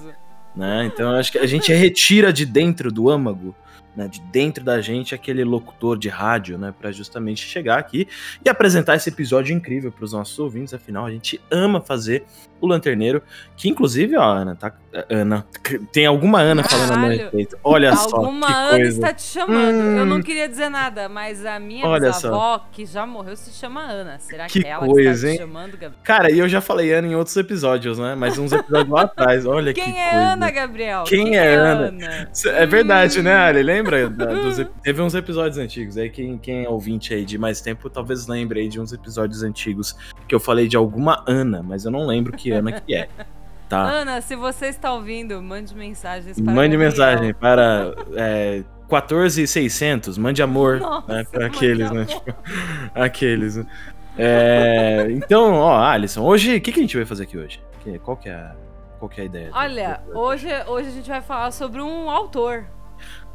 [0.55, 0.85] né?
[0.87, 3.55] Então eu acho que a gente retira de dentro do âmago,
[3.97, 8.07] né, de dentro da gente aquele locutor de rádio, né, para justamente chegar aqui
[8.45, 10.73] e apresentar esse episódio incrível para os nossos ouvintes.
[10.75, 12.25] Afinal, a gente ama fazer
[12.61, 13.21] o Lanterneiro,
[13.57, 14.73] que inclusive, ó, Ana, tá,
[15.11, 15.45] Ana,
[15.93, 17.21] tem alguma Ana falando a meu Caralho.
[17.23, 17.59] respeito.
[17.65, 18.89] Olha só, Alguma que Ana coisa.
[18.89, 19.81] está te chamando.
[19.99, 20.23] Eu não Hum.
[20.23, 24.19] queria dizer nada, mas a minha Olha bisavó, que já morreu, se chama Ana.
[24.21, 25.35] Será que, Que é ela coisa, que está hein?
[25.35, 25.93] te chamando, Gabriel?
[26.05, 28.15] Cara, e eu já falei Ana em outros episódios, né?
[28.15, 29.45] Mas uns episódios lá atrás.
[29.45, 30.25] Olha que Quem é coisa.
[30.33, 31.03] Ana, Gabriel?
[31.05, 31.93] Quem é Ana?
[32.47, 33.23] É verdade, Hum.
[33.25, 33.63] né, Ali?
[33.65, 33.82] Lembra?
[34.09, 35.97] Da- dos teve uns episódios antigos.
[35.97, 39.43] Aí quem, quem é ouvinte aí de mais tempo talvez lembre aí de uns episódios
[39.43, 39.97] antigos
[40.29, 43.09] que eu falei de alguma Ana, mas eu não lembro que Ana que é.
[43.69, 43.83] Tá?
[43.91, 46.91] Ana, se você está ouvindo, mande mensagens para Mande Gabriel.
[46.91, 52.05] mensagem para é, 14600, mande amor né, para aqueles, né?
[52.05, 52.35] Tipo,
[52.95, 53.57] aqueles.
[53.57, 53.67] né?
[54.19, 57.63] É, então, ó, Alisson, hoje, o que, que a gente vai fazer aqui hoje?
[58.05, 58.55] Qual que é, a-
[58.99, 59.51] qual que é a ideia?
[59.55, 62.65] Olha, do- hoje, hoje a gente vai falar sobre um autor.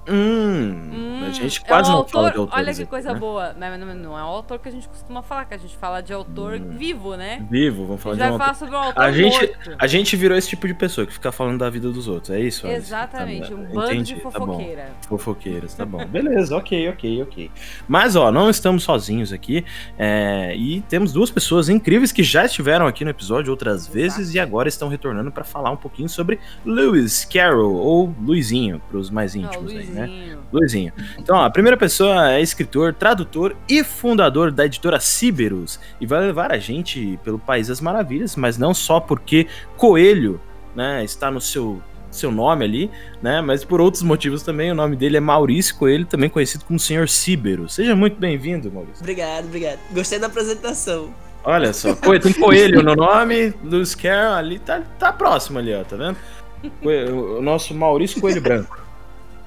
[0.10, 3.14] Hum, a gente é quase o não fala autor, de autores Olha que aqui, coisa
[3.14, 3.20] né?
[3.20, 3.54] boa.
[3.54, 6.02] Não, não, não é o autor que a gente costuma falar, que a gente fala
[6.02, 7.46] de autor vivo, né?
[7.50, 8.60] Vivo, vamos A falar gente de vai um falar autor.
[8.60, 9.76] sobre o autor A gente, morto.
[9.80, 12.40] a gente virou esse tipo de pessoa que fica falando da vida dos outros, é
[12.40, 12.66] isso?
[12.68, 14.46] Exatamente, Tá um bando Entendi, de tá bom.
[14.46, 14.92] fofoqueira.
[15.08, 16.06] Fofoqueiros, tá bom.
[16.06, 17.52] Beleza, ok, ok, ok.
[17.88, 19.66] Mas, ó, não estamos sozinhos aqui.
[19.98, 24.40] é, e temos duas pessoas incríveis que já estiveram aqui no episódio outras vezes e
[24.40, 29.36] agora estão retornando para falar um pouquinho sobre Lewis Carroll, ou Luizinho, para os mais
[29.36, 30.06] íntimos aí, né?
[30.08, 30.40] Luizinho.
[30.52, 30.94] Luizinho.
[31.20, 36.20] Então, ó, a primeira pessoa é escritor, tradutor e fundador da editora Ciberus e vai
[36.22, 40.40] levar a gente pelo País das Maravilhas, mas não só porque Coelho,
[40.76, 42.90] né, está no seu seu nome ali,
[43.22, 44.72] né, mas por outros motivos também.
[44.72, 47.76] O nome dele é Maurício Coelho, também conhecido como Senhor Ciberus.
[47.76, 49.02] Seja muito bem-vindo, Maurício.
[49.02, 49.78] Obrigado, obrigado.
[49.92, 51.14] Gostei da apresentação.
[51.44, 55.84] Olha só, co- tem Coelho no nome, Lewis Carroll ali tá, tá próximo ali, ó,
[55.84, 56.18] tá vendo?
[56.82, 58.80] Coelho- O nosso Maurício Coelho Branco.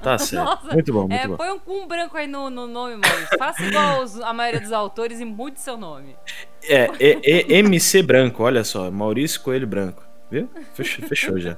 [0.01, 0.43] Tá certo.
[0.45, 1.37] Nossa, muito bom, muito É, bom.
[1.37, 3.37] põe um, um branco aí no, no nome, Maurício.
[3.37, 6.15] Faça igual os- a maioria dos autores e mude seu nome.
[6.63, 10.03] É, é, é MC Branco, olha só, Maurício Coelho Branco.
[10.31, 10.47] Viu?
[10.73, 11.57] Fechou, fechou já.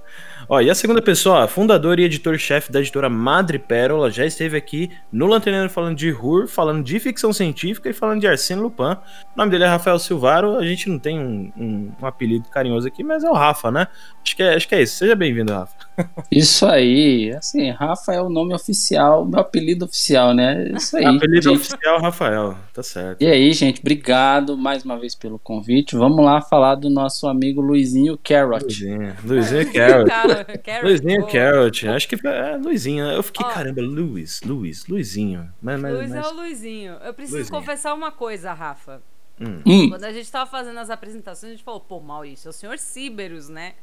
[0.50, 4.90] Ó, e a segunda pessoa, fundador e editor-chefe da editora Madre Pérola, já esteve aqui
[5.12, 8.84] no Lanterneiro falando de Hur, falando de ficção científica e falando de Arsène Lupin.
[8.84, 12.88] O nome dele é Rafael Silvaro, a gente não tem um, um- um apelido carinhoso
[12.88, 13.88] aqui, mas é o Rafa, né?
[14.26, 14.96] Acho que é, acho que é isso.
[14.98, 15.76] Seja bem-vindo, Rafa.
[16.32, 20.72] Isso aí, assim, Rafa é o nome oficial, meu apelido oficial, né?
[20.76, 21.06] Isso aí.
[21.06, 21.58] apelido gente.
[21.58, 23.22] oficial Rafael, tá certo.
[23.22, 25.96] E aí, gente, obrigado mais uma vez pelo convite.
[25.96, 28.63] Vamos lá falar do nosso amigo Luizinho Carrot.
[29.74, 30.10] Carrot.
[30.10, 31.32] Cara, Carrot, Luizinho boa.
[31.32, 33.06] Carrot, acho que é Luizinho.
[33.06, 33.50] Eu fiquei, Ó.
[33.50, 35.50] caramba, Luiz, Luiz, Luizinho.
[35.62, 36.94] Mas, mas, Luiz mas- é o Luizinho.
[37.04, 37.60] Eu preciso Luizinho.
[37.60, 39.02] confessar uma coisa, Rafa.
[39.42, 39.62] Hum.
[39.66, 42.54] Hum, Quando a gente tava fazendo as apresentações, a gente falou, pô, Maurício, é o
[42.54, 43.74] senhor Ciberus, né?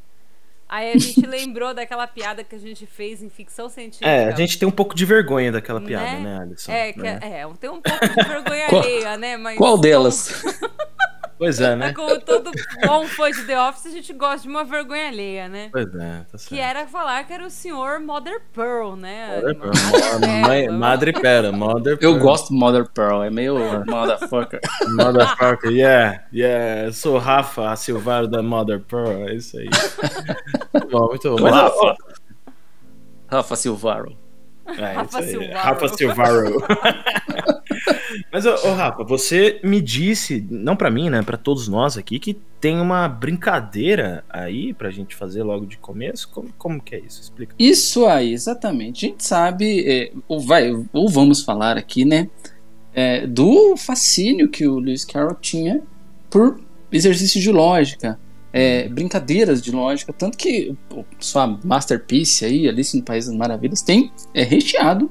[0.69, 4.09] Aí a gente lembrou daquela piada que a gente fez em ficção científica.
[4.09, 5.87] É, a gente tem um pouco de vergonha daquela Né?
[5.89, 6.71] piada, né, Alisson?
[6.71, 7.19] É, que, É.
[7.21, 9.37] é, tem um pouco de vergonha alheia, né?
[9.37, 10.45] Mas qual delas?
[11.41, 11.95] Pois é, né?
[11.95, 12.51] Como todo
[12.85, 15.71] bom fã de The Office, a gente gosta de uma vergonha alheia, né?
[15.73, 16.49] Pois é, tá certo.
[16.51, 19.37] Que era falar que era o senhor Mother Pearl, né?
[19.37, 22.19] Mother Pearl, Madre Pera, Mother Eu Pearl.
[22.19, 23.55] gosto do Mother Pearl, é meio
[23.87, 24.61] motherfucker.
[24.95, 26.89] Motherfucker, yeah, yeah.
[26.89, 29.71] Eu sou o Rafa Silvaro da Mother Pearl, é isso aí.
[30.75, 31.41] muito bom, muito bom.
[31.41, 31.97] Mas, ó,
[33.29, 34.15] Rafa Silvaro.
[34.67, 35.63] É, Rafa isso aí, Silvaro.
[35.63, 36.63] Rafa Silvaro.
[38.33, 42.19] Mas, ô, ô, Rafa, você me disse, não pra mim, né, pra todos nós aqui,
[42.19, 46.29] que tem uma brincadeira aí pra gente fazer logo de começo.
[46.29, 47.21] Como, como que é isso?
[47.21, 47.55] Explica.
[47.59, 49.07] Isso aí, exatamente.
[49.07, 52.29] A gente sabe, é, ou, vai, ou vamos falar aqui, né,
[52.95, 55.83] é, do fascínio que o Lewis Carroll tinha
[56.29, 56.61] por
[56.93, 58.19] exercício de lógica,
[58.53, 60.75] é, brincadeiras de lógica, tanto que
[61.19, 65.11] sua masterpiece aí, Alice no País das Maravilhas, tem é recheado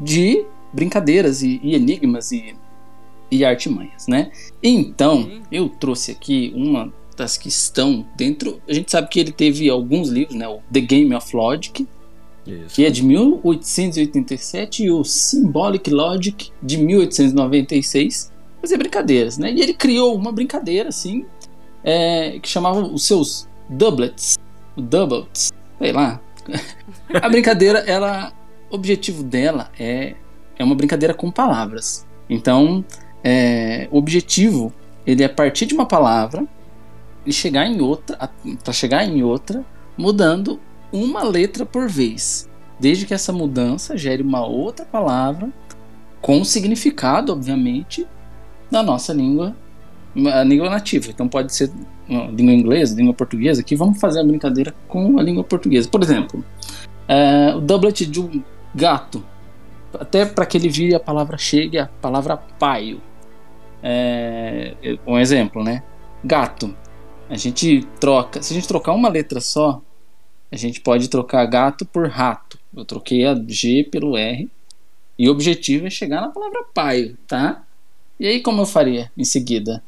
[0.00, 2.56] de brincadeiras e, e enigmas e,
[3.30, 4.30] e artimanhas, né?
[4.62, 8.60] Então, eu trouxe aqui uma das que estão dentro.
[8.66, 10.48] A gente sabe que ele teve alguns livros, né?
[10.48, 11.86] O The Game of Logic,
[12.46, 12.74] Isso.
[12.74, 18.32] que é de 1887, e o Symbolic Logic, de 1896.
[18.60, 19.52] Fazer brincadeiras, né?
[19.52, 21.26] E ele criou uma brincadeira, assim,
[21.84, 24.38] é, que chamava os seus doublets,
[24.76, 26.20] doublets, sei lá.
[27.22, 28.32] A brincadeira, ela,
[28.70, 30.14] o objetivo dela é,
[30.58, 32.06] é uma brincadeira com palavras.
[32.28, 32.84] Então,
[33.22, 34.72] é, o objetivo,
[35.06, 36.46] ele é partir de uma palavra
[37.24, 38.30] e chegar em outra,
[38.62, 39.64] para chegar em outra,
[39.96, 40.60] mudando
[40.92, 45.50] uma letra por vez, desde que essa mudança gere uma outra palavra
[46.20, 48.06] com significado, obviamente,
[48.70, 49.56] da nossa língua,
[50.32, 51.10] a língua nativa.
[51.10, 51.70] Então pode ser
[52.08, 53.60] língua inglesa, língua portuguesa.
[53.60, 55.88] Aqui vamos fazer a brincadeira com a língua portuguesa.
[55.88, 56.44] Por exemplo,
[57.08, 58.42] é, o doublet de um
[58.74, 59.24] gato,
[59.98, 63.00] até para que ele vire a palavra chegue a palavra paio.
[63.82, 64.74] É,
[65.06, 65.82] um exemplo, né?
[66.24, 66.74] Gato.
[67.28, 69.80] A gente troca, se a gente trocar uma letra só,
[70.50, 72.58] a gente pode trocar gato por rato.
[72.76, 74.50] Eu troquei a G pelo R.
[75.18, 77.64] E o objetivo é chegar na palavra paio, tá?
[78.18, 79.82] E aí como eu faria em seguida?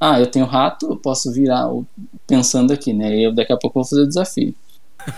[0.00, 1.86] Ah, eu tenho rato, eu posso virar o-
[2.26, 3.18] pensando aqui, né?
[3.18, 4.54] Eu daqui a pouco vou fazer o desafio.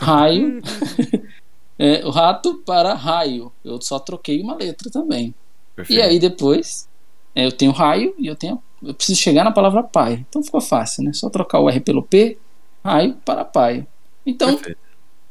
[0.00, 0.60] Raio.
[1.78, 3.52] é, o rato para raio.
[3.64, 5.34] Eu só troquei uma letra também.
[5.76, 5.98] Perfeito.
[5.98, 6.88] E aí depois
[7.34, 8.62] é, eu tenho raio e eu tenho.
[8.82, 10.24] Eu preciso chegar na palavra pai.
[10.28, 11.12] Então ficou fácil, né?
[11.12, 12.36] Só trocar o R pelo P,
[12.84, 13.86] raio para paio.
[14.26, 14.78] Então, Perfeito.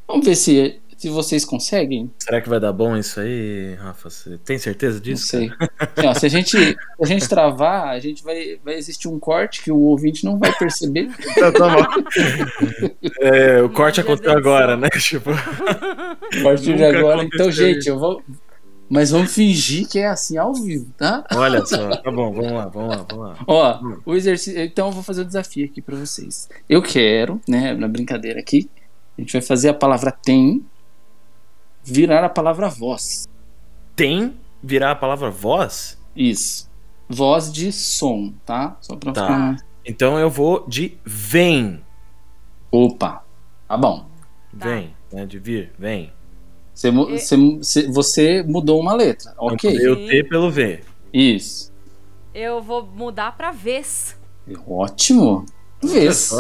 [0.08, 2.12] vamos ver se, se vocês conseguem.
[2.20, 4.08] Será que vai dar bom isso aí, Rafa?
[4.08, 5.26] Você tem certeza Não disso?
[5.26, 5.50] sei.
[5.80, 9.18] Assim, ó, se a gente, se a gente travar, a gente vai, vai existir um
[9.18, 11.10] corte que o ouvinte não vai perceber.
[11.42, 12.92] Tá, tá bom.
[13.20, 14.90] É, o corte aconteceu agora, né?
[15.00, 17.22] Tipo, A partir de agora.
[17.22, 18.22] aconteceu Então, gente, eu vou.
[18.88, 21.26] Mas vamos fingir que é assim ao vivo, tá?
[21.34, 23.38] Olha só, tá bom, vamos lá, vamos lá, vamos lá.
[23.48, 24.62] Ó, o exercício.
[24.62, 26.48] Então eu vou fazer o desafio aqui pra vocês.
[26.70, 28.70] Eu quero, né, na brincadeira aqui,
[29.18, 30.64] a gente vai fazer a palavra tem
[31.84, 33.28] virar a palavra voz.
[33.96, 35.98] Tem virar a palavra voz?
[36.16, 36.70] Isso.
[37.10, 38.78] Voz de som, tá?
[38.82, 39.22] Só pra Tá.
[39.24, 39.58] ficar.
[39.86, 41.84] Então eu vou de vem.
[42.72, 43.24] Opa,
[43.68, 44.06] tá bom.
[44.58, 44.68] Tá.
[44.68, 45.26] Vem, né?
[45.26, 46.12] De vir, vem.
[46.74, 49.70] Você, você, você- mudou uma letra, ok?
[49.76, 50.82] Eu mudei o T pelo V.
[51.14, 51.72] Isso.
[52.34, 54.18] Eu vou mudar pra vez.
[54.66, 55.46] Ótimo.
[55.84, 56.32] Vez.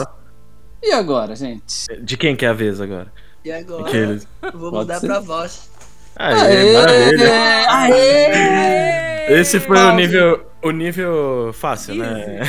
[0.82, 1.63] E agora, gente?
[2.01, 3.12] De quem que é a vez agora?
[3.43, 4.27] E agora, Aqueles.
[4.54, 5.08] vou Pode mudar ser.
[5.08, 5.69] pra voz.
[6.15, 7.32] Aê, maravilha.
[7.69, 9.39] Aê!
[9.39, 12.41] Esse foi o nível, o nível fácil, né?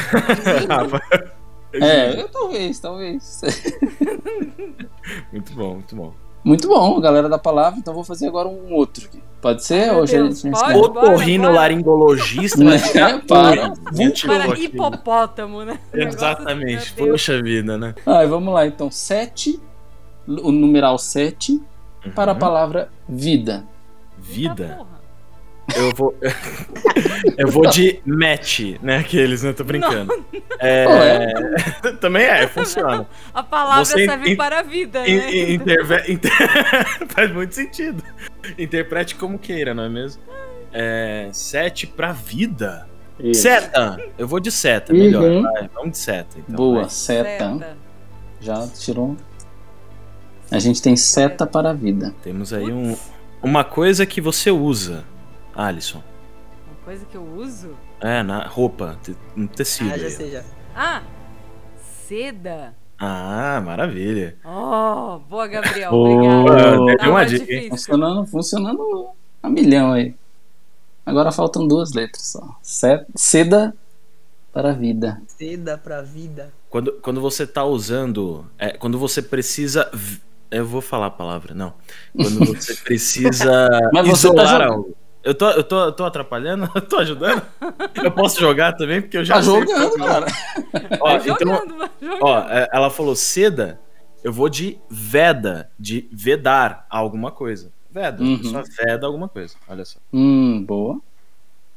[0.68, 1.00] Rafa.
[1.74, 3.40] É, eu- talvez, talvez.
[5.33, 6.12] Muito bom, muito bom.
[6.44, 7.78] Muito bom, galera da palavra.
[7.78, 9.22] Então vou fazer agora um outro aqui.
[9.40, 9.87] Pode ser?
[9.87, 10.70] Meu Ou já- Deus, já- pode?
[10.70, 12.62] já- Otorrinolaringologista.
[12.62, 12.76] Né?
[12.94, 13.22] né?
[13.26, 13.72] Para.
[14.26, 15.78] Para hipopótamo, né?
[15.94, 16.92] Exatamente.
[16.92, 17.94] Poxa vida, né?
[18.05, 18.90] Ai, vamos lá, então.
[18.90, 19.59] Sete,
[20.26, 21.61] o numeral 7,
[22.14, 22.40] para a Uhum.
[22.40, 23.64] palavra vida.
[24.18, 24.74] Vida.
[24.78, 24.92] porra.
[25.76, 26.14] Eu vou.
[27.38, 28.98] eu vou de match, né?
[28.98, 29.52] Aqueles, né?
[29.52, 30.12] Tô brincando.
[30.58, 30.85] É...
[31.80, 33.06] Pô, Também é, funciona.
[33.32, 35.32] A palavra Você serve in- para a vida, In- né?
[35.35, 36.32] in- interve- inter-
[37.08, 38.02] Faz muito sentido.
[38.58, 40.20] Interprete como queira, não é mesmo?
[40.72, 42.88] É, sete pra vida.
[43.32, 43.98] Seta!
[44.18, 45.22] Eu vou de seta, melhor.
[45.22, 45.42] Uhum.
[45.42, 46.38] vai, vamos de seta.
[46.38, 46.90] Então, Boa, vai.
[46.90, 47.76] seta.
[48.40, 49.16] Já tirou.
[50.53, 52.15] A gente tem seta para a vida.
[52.23, 52.97] Temos aí um,
[53.43, 55.05] uma coisa que você usa,
[55.55, 56.03] Alisson.
[56.67, 57.71] Uma coisa que eu uso.
[58.01, 58.99] É, na roupa,
[59.37, 59.91] um tecido.
[59.93, 60.12] Ah, já aí.
[60.12, 60.43] sei já.
[60.75, 61.03] Ah,
[62.07, 62.75] seda.
[62.99, 64.37] Ah, maravilha.
[64.45, 65.91] Oh, boa, Gabriel.
[66.87, 67.69] Deu Tá uma dica.
[67.71, 69.09] Funcionando, funcionando
[69.43, 70.15] a milhão aí.
[71.05, 72.57] Agora faltam duas letras só.
[72.62, 73.75] Se- Seda
[74.53, 75.21] para a vida.
[75.27, 76.53] Seda pra vida.
[76.71, 78.47] Quando, quando você tá usando.
[78.59, 79.91] é, quando você precisa.
[80.53, 81.73] Eu vou falar a palavra, não.
[82.15, 84.71] Quando você precisa Mas você tá isolar jogando.
[84.73, 84.97] algo.
[85.25, 86.69] Eu tô, eu, tô, eu tô atrapalhando?
[86.75, 87.43] Eu tô ajudando?
[88.03, 89.01] Eu posso jogar também?
[89.01, 90.27] Porque eu já Tá sei jogando, qual- cara.
[91.01, 92.23] Ó, Vai então, jogando, vai jogando.
[92.23, 93.81] ó, é, ela falou seda,
[94.25, 97.73] eu vou de veda, de vedar alguma coisa.
[97.91, 98.38] Veda, Uhum.
[98.38, 99.55] pessoa veda alguma coisa.
[99.69, 99.99] Olha só.
[100.12, 100.99] Hum, boa.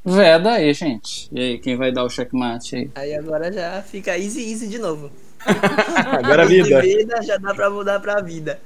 [0.03, 1.27] Veda aí, gente.
[1.31, 2.91] E aí, quem vai dar o checkmate aí?
[2.95, 5.11] Aí agora já fica easy, easy de novo.
[6.23, 6.81] Agora vida.
[6.81, 8.59] vida já dá pra mudar pra vida.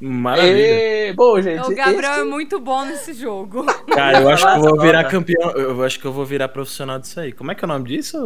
[0.00, 0.56] Maravilha.
[0.56, 1.60] Ê, bom, gente.
[1.70, 3.64] o Gabriel esse- é muito bom nesse jogo.
[3.94, 5.50] Cara, eu acho que eu vou virar campeão.
[5.52, 7.32] Eu acho que eu vou virar profissional disso aí.
[7.32, 8.16] Como é que é o nome disso?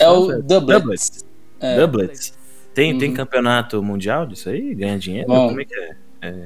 [0.00, 0.42] É o velho?
[0.42, 0.78] Doublet.
[0.80, 1.24] Doublets.
[1.60, 1.76] É.
[1.76, 2.34] Doublets.
[2.74, 3.14] Tem, tem Uhum.
[3.16, 4.74] campeonato mundial disso aí?
[4.74, 5.28] Ganha dinheiro?
[5.28, 5.48] Bom.
[5.48, 5.96] Como é que é?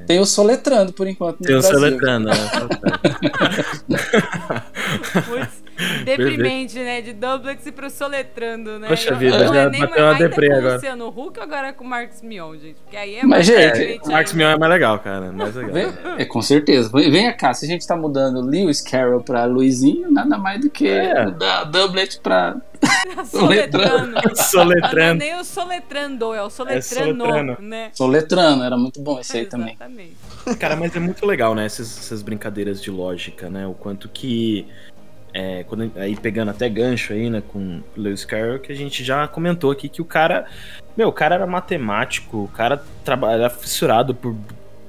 [0.05, 1.79] Tem o Soletrando, por enquanto, Tem o Brasil.
[1.79, 2.35] Seletrando, né?
[5.25, 5.62] Putz,
[6.05, 7.01] deprimente, né?
[7.01, 8.87] De Dublex e pro Soletrando, né?
[8.87, 10.73] Poxa Eu- vida, não já é nem bateu uma deprê com o agora.
[10.75, 12.75] Luciano Huck ou agora é com o Marcos Mion, gente?
[12.81, 14.43] Porque aí é Mas, mais gente, O Max ainda.
[14.43, 15.31] Mion é mais legal, cara.
[15.31, 15.73] Mais legal.
[15.73, 16.89] Vem, é, com certeza.
[16.93, 20.87] Vem- cá, se a gente tá mudando Lewis Carroll pra Luizinho, nada mais do que
[20.87, 21.25] É.
[21.25, 22.55] mudar Doublet pra.
[23.25, 24.11] Soletrando.
[24.11, 25.19] Não é Soletrando.
[25.19, 27.57] nem o Soletrando, é o Soletrano, Soletrano.
[27.61, 27.89] né?
[27.93, 29.69] Soletrando, era muito bom esse aí também.
[29.75, 30.15] Exatamente.
[30.59, 31.65] Cara, mas é muito legal, né?
[31.65, 33.65] Essas, essas brincadeiras de lógica, né?
[33.65, 34.67] O quanto que.
[35.33, 39.27] É, quando, aí pegando até gancho aí, né, com Lewis Carroll, que a gente já
[39.27, 40.45] comentou aqui que o cara.
[40.95, 44.35] Meu, o cara era matemático, o cara trabalha fissurado por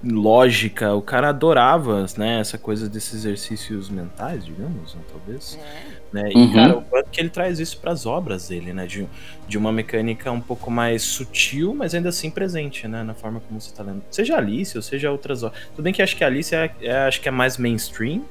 [0.06, 5.58] lógica, o cara adorava, né, essa coisa desses exercícios mentais, digamos, né, talvez.
[5.58, 5.94] É.
[6.14, 6.30] né?
[6.30, 6.52] E, Uhum.
[6.52, 8.86] cara, o quanto que ele traz isso para as obras dele, né?
[8.86, 9.04] De,
[9.48, 13.02] de uma mecânica um pouco mais sutil, mas ainda assim presente, né?
[13.02, 14.00] Na forma como você tá lendo.
[14.10, 15.60] Seja Alice ou seja outras obras.
[15.74, 18.22] Tudo bem que acho que a Alice é, é- acho que é mais mainstream,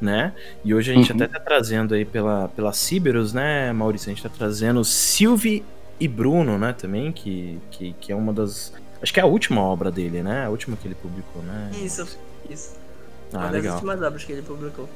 [0.00, 0.32] né?
[0.64, 1.16] E hoje a gente Uhum.
[1.16, 4.10] até tá trazendo aí pela, pela Ciberus, né, Maurício?
[4.10, 5.64] A gente tá trazendo Sylvie
[5.98, 8.72] e Bruno, né, também, que, que, que é uma das.
[9.02, 10.44] Acho que é a última obra dele, né?
[10.44, 11.70] A última que ele publicou, né?
[11.82, 12.76] Isso, isso.
[13.32, 13.74] Ah, Uma das legal.
[13.76, 14.88] últimas obras que ele publicou.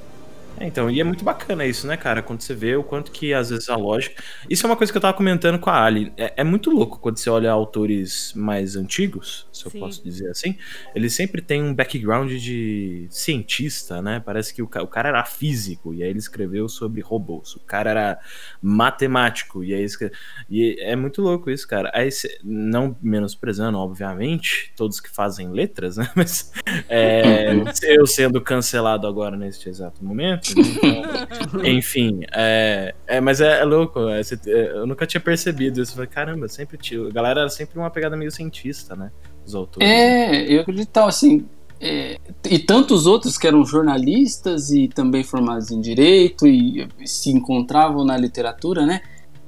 [0.59, 2.23] É, então, e é muito bacana isso, né, cara?
[2.23, 4.23] Quando você vê o quanto que às vezes a lógica.
[4.49, 6.13] Isso é uma coisa que eu tava comentando com a Ali.
[6.17, 9.81] É, é muito louco quando você olha autores mais antigos, se eu Sim.
[9.81, 10.57] posso dizer assim.
[10.95, 14.23] Eles sempre têm um background de cientista, né?
[14.25, 17.57] Parece que o, o cara era físico, e aí ele escreveu sobre robôs.
[17.57, 18.19] O cara era
[18.63, 20.13] matemático, e aí escre...
[20.49, 21.91] E é muito louco isso, cara.
[21.93, 26.09] Aí, cê- não menosprezando, obviamente, todos que fazem letras, né?
[26.15, 26.53] Mas
[26.89, 27.51] é,
[27.83, 30.44] eu sendo cancelado agora neste exato momento.
[30.55, 31.29] Né?
[31.71, 34.09] Enfim, é, é, mas é, é louco.
[34.09, 35.93] é, cê- é, eu nunca tinha percebido isso.
[35.93, 37.07] Eu Falei, caramba, sempre tinha.
[37.07, 39.11] A galera era sempre uma pegada meio cientista, né?
[39.47, 39.89] Os autores.
[39.89, 40.45] né?
[40.47, 41.47] É, eu acredito, então, assim,
[41.81, 42.19] é,
[42.49, 48.17] e tantos outros que eram jornalistas e também formados em direito e se encontravam na
[48.17, 49.01] literatura, né?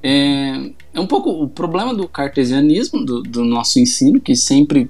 [0.03, 4.89] É, é um pouco o problema do cartesianismo, do, do nosso ensino, que sempre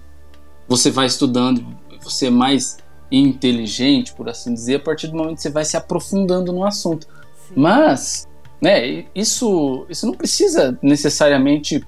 [0.67, 1.65] você vai estudando,
[2.03, 2.77] você é mais
[3.11, 7.07] inteligente, por assim dizer, a partir do momento que você vai se aprofundando no assunto.
[7.47, 7.53] Sim.
[7.55, 8.27] Mas,
[8.61, 11.83] né, isso, isso não precisa necessariamente.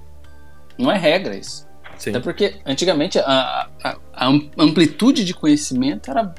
[0.77, 1.67] Não é regra isso.
[1.97, 2.11] Sim.
[2.11, 6.33] Até porque antigamente a, a, a amplitude de conhecimento era.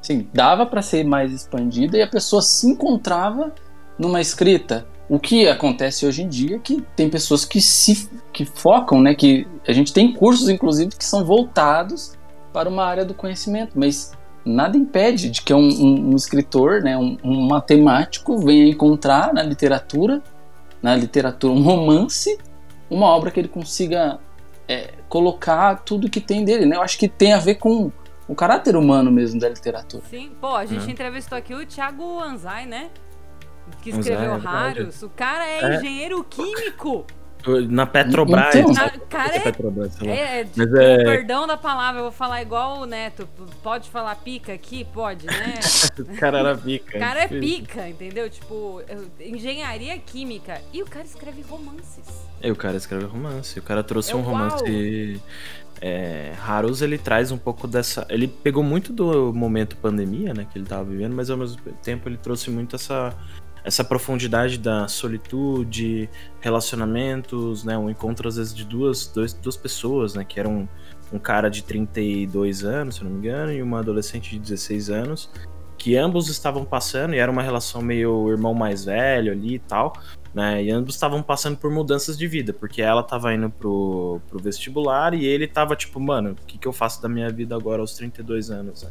[0.00, 3.52] Assim, dava para ser mais expandida e a pessoa se encontrava
[3.98, 4.86] numa escrita.
[5.08, 9.14] O que acontece hoje em dia é que tem pessoas que se que focam, né?
[9.14, 12.16] Que a gente tem cursos, inclusive, que são voltados
[12.56, 16.96] para uma área do conhecimento, mas nada impede de que um, um- um escritor, né,
[16.96, 20.22] um, um matemático venha encontrar na literatura,
[20.82, 22.38] na literatura, um romance,
[22.88, 24.18] uma obra que ele consiga
[24.66, 26.76] é, colocar tudo que tem dele, né?
[26.76, 27.92] Eu acho que tem a ver com
[28.26, 30.02] o caráter humano mesmo da literatura.
[30.08, 30.92] Sim, pô, a gente Né?
[30.92, 32.88] entrevistou aqui o Thiago Anzai, né?
[33.82, 34.78] Que Anzai, escreveu é verdade.
[34.80, 35.02] Raros.
[35.02, 35.76] O cara é, É.
[35.76, 37.04] engenheiro químico.
[37.68, 38.54] Na Petrobras.
[38.54, 38.72] Então.
[38.72, 40.14] Na- cara, é- Petrobras, sei lá.
[40.14, 43.28] É, é, Mas é- perdão da palavra, eu vou falar igual o Neto.
[43.62, 44.84] Pode falar pica aqui?
[44.92, 45.54] Pode, né?
[45.98, 46.96] O cara era pica.
[46.96, 48.28] O cara é pica, entendeu?
[48.28, 48.82] Tipo,
[49.20, 50.60] engenharia química.
[50.72, 52.04] E o cara escreve romances.
[52.42, 53.58] E o cara escreve romance.
[53.58, 54.30] O cara trouxe É um uau.
[54.30, 55.20] romance.
[55.80, 58.06] É, Harus ele traz um pouco dessa.
[58.08, 62.08] Ele pegou muito do momento pandemia, né, que ele tava vivendo, mas ao mesmo tempo
[62.08, 63.14] ele trouxe muito essa
[63.66, 66.08] essa profundidade da solitude,
[66.40, 70.68] relacionamentos, né, um encontro às vezes de duas, dois, duas pessoas, né, que eram
[71.12, 75.30] um cara de 32 anos, se não me engano, e uma adolescente de 16 anos,
[75.76, 79.94] que ambos estavam passando e era uma relação meio irmão mais velho ali e tal,
[80.36, 80.62] né?
[80.62, 85.14] E ambos estavam passando por mudanças de vida, porque ela tava indo pro, pro vestibular
[85.14, 87.94] e ele tava tipo, mano, o que, que eu faço da minha vida agora aos
[87.94, 88.82] 32 anos?
[88.82, 88.90] Né?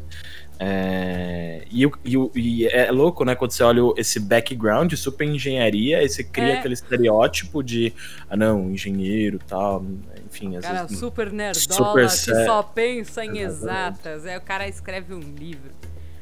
[0.57, 3.35] É, e, e, e é louco, né?
[3.35, 6.57] Quando você olha esse background, super engenharia, aí você cria É.
[6.57, 7.93] aquele estereótipo de,
[8.27, 9.85] ah, não, engenheiro tal,
[10.25, 10.97] enfim, Cara vezes.
[10.97, 14.25] super nerdola super que só pensa em exatas.
[14.25, 15.69] Aí o cara escreve um livro.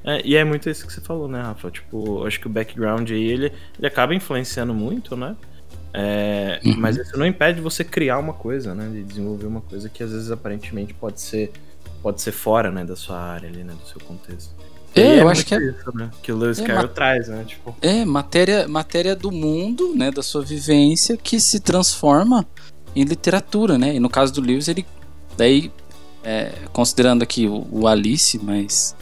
[0.03, 1.71] É, e é muito isso que você falou, né, Rafa?
[1.71, 5.35] Tipo, acho que o background aí, ele, ele acaba influenciando muito, né?
[5.93, 6.75] É, Uhum.
[6.77, 8.89] Mas isso não impede você criar uma coisa, né?
[8.91, 11.51] De desenvolver uma coisa que às vezes aparentemente pode ser,
[12.01, 13.73] pode ser fora, né, da sua área ali, né?
[13.79, 14.51] Do seu contexto.
[14.95, 16.09] É, E eu acho que é- isso, né?
[16.21, 17.43] Que o Lewis É, Carroll traz, né?
[17.47, 22.45] Tipo, É, matéria, matéria do mundo, né, da sua vivência, que se transforma
[22.95, 23.95] em literatura, né?
[23.95, 24.85] E no caso do Lewis, ele,
[25.37, 25.71] daí,
[26.23, 28.95] é, considerando aqui o, o Alice, mas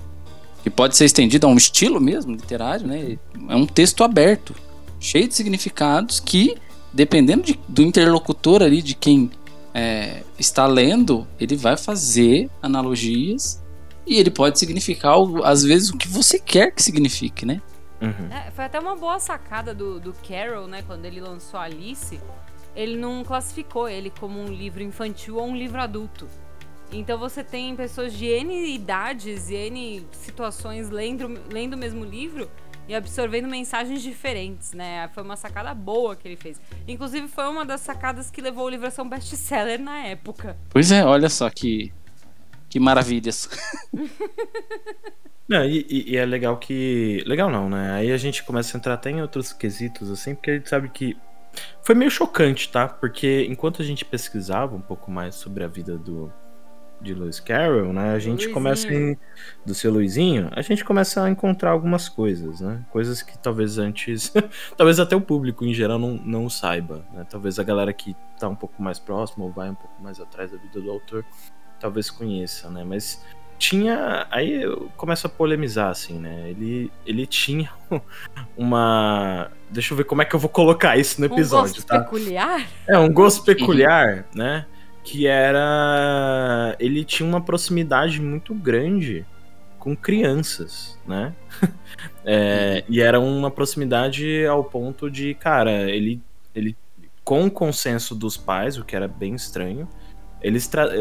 [0.63, 3.17] que pode ser estendido a um estilo mesmo literário, né?
[3.49, 4.55] É um texto aberto,
[4.99, 6.55] cheio de significados que,
[6.93, 9.31] dependendo de- do interlocutor ali, de quem
[9.73, 13.61] é, está lendo, ele vai fazer analogias
[14.05, 17.61] e ele pode significar, às vezes, o que você quer que signifique, né?
[18.01, 18.27] uhum.
[18.31, 20.83] É, foi até uma boa sacada do, do Carroll, né?
[20.85, 22.19] Quando ele lançou Alice,
[22.75, 26.27] ele não classificou ele como um livro infantil ou um livro adulto.
[26.91, 32.49] Então você tem pessoas de N idades e N situações lendo, lendo o mesmo livro
[32.87, 35.09] e absorvendo mensagens diferentes, né?
[35.13, 36.59] Foi uma sacada boa que ele fez.
[36.87, 40.57] Inclusive foi uma das sacadas que levou o livro a ser um best-seller na época.
[40.69, 41.93] Pois é, olha só que,
[42.69, 43.49] que maravilhas.
[45.47, 47.21] Não, e, e- e é legal que.
[47.25, 47.91] Legal não, né?
[47.91, 50.87] Aí a gente começa a entrar até em outros quesitos, assim, porque a gente sabe
[50.89, 51.17] que.
[51.83, 52.87] Foi meio chocante, tá?
[52.87, 56.31] Porque enquanto a gente pesquisava um pouco mais sobre a vida do.
[57.01, 58.13] De Lewis Carroll, né?
[58.13, 58.53] A gente Luizinho.
[58.53, 59.17] começa em,
[59.65, 62.85] do seu Luizinho, a gente começa a encontrar algumas coisas, né?
[62.91, 64.31] Coisas que talvez antes.
[64.77, 67.25] talvez até o público em geral não, não saiba, né?
[67.29, 70.51] Talvez a galera que tá um pouco mais próxima ou vai um pouco mais atrás
[70.51, 71.25] da vida do autor
[71.81, 72.83] talvez conheça, né?
[72.85, 73.25] Mas
[73.57, 74.27] tinha.
[74.29, 76.49] Aí eu começo a polemizar, assim, né?
[76.49, 77.69] Ele, ele tinha
[78.55, 79.51] uma.
[79.69, 81.99] Deixa eu ver como é que eu vou colocar isso no Um episódio, gosto tá?
[81.99, 82.67] peculiar.
[82.87, 84.65] É, um gosto peculiar, né?
[85.03, 86.75] Que era.
[86.79, 89.25] Ele tinha uma proximidade muito grande
[89.79, 91.33] com crianças, né?
[92.23, 96.21] É, e era uma proximidade ao ponto de, cara, ele,
[96.53, 96.77] ele
[97.23, 99.87] com o consenso dos pais, o que era bem estranho,
[100.41, 100.59] ele,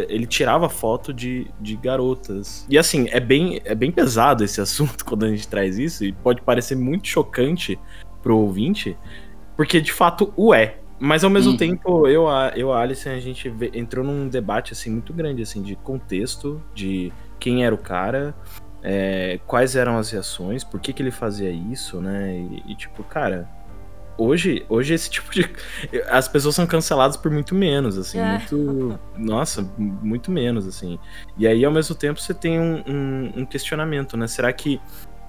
[0.09, 2.67] ele tirava foto de, de garotas.
[2.69, 6.13] E assim, é bem, é bem pesado esse assunto quando a gente traz isso, e
[6.13, 7.79] pode parecer muito chocante
[8.23, 8.97] pro ouvinte,
[9.57, 10.79] porque de fato o é.
[11.01, 11.57] Mas ao mesmo Uhum.
[11.57, 15.43] tempo, eu, a- eu e a Alice, a gente entrou num debate assim muito grande
[15.43, 18.35] assim de contexto, de quem era o cara,
[18.83, 22.37] é, quais eram as reações, por que, que ele fazia isso, né?
[22.67, 23.49] E, e, tipo, cara,
[24.19, 25.49] hoje, hoje esse tipo de.
[26.11, 28.19] As pessoas são canceladas por muito menos, assim.
[28.19, 28.25] É.
[28.39, 28.99] Muito.
[29.17, 30.99] Nossa, muito menos, assim.
[31.39, 34.27] E aí, ao mesmo tempo, você tem um, um- um questionamento, né?
[34.27, 34.79] Será que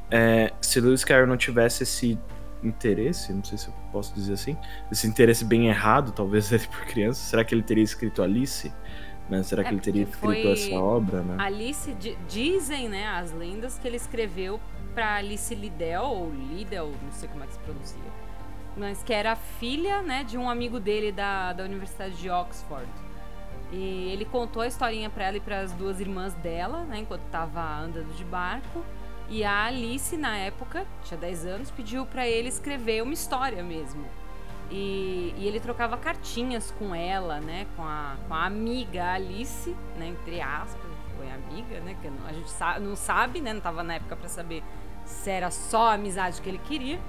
[0.09, 2.19] é, se Lewis Carroll não tivesse esse
[2.63, 4.57] interesse, não sei se eu posso dizer assim,
[4.91, 8.71] esse interesse bem errado, talvez, dele por criança, será que ele teria escrito Alice?
[9.29, 9.43] Né?
[9.43, 11.35] Será É, que ele teria escrito essa obra, né?
[11.39, 14.59] Alice, di- dizem, né, as lendas que ele escreveu
[14.93, 17.97] pra Alice Liddell, ou Liddell, não sei como é que se pronuncia,
[18.75, 22.87] mas que era filha, né, de um amigo dele da, da Universidade de Oxford.
[23.71, 27.21] E ele contou a historinha pra ela e para as duas irmãs dela, né, enquanto
[27.31, 28.83] tava andando de barco.
[29.31, 34.03] E a Alice, na época, tinha 10 anos, pediu pra ele escrever uma história mesmo.
[34.69, 37.65] E, e ele trocava cartinhas com ela, né?
[37.77, 40.07] Com a, com a amiga Alice, né?
[40.07, 41.95] Entre aspas, foi amiga, né?
[42.01, 43.53] Que não- a gente sa- não sabe, né?
[43.53, 44.61] Não tava na época pra saber
[45.05, 46.99] se era só a amizade que ele queria.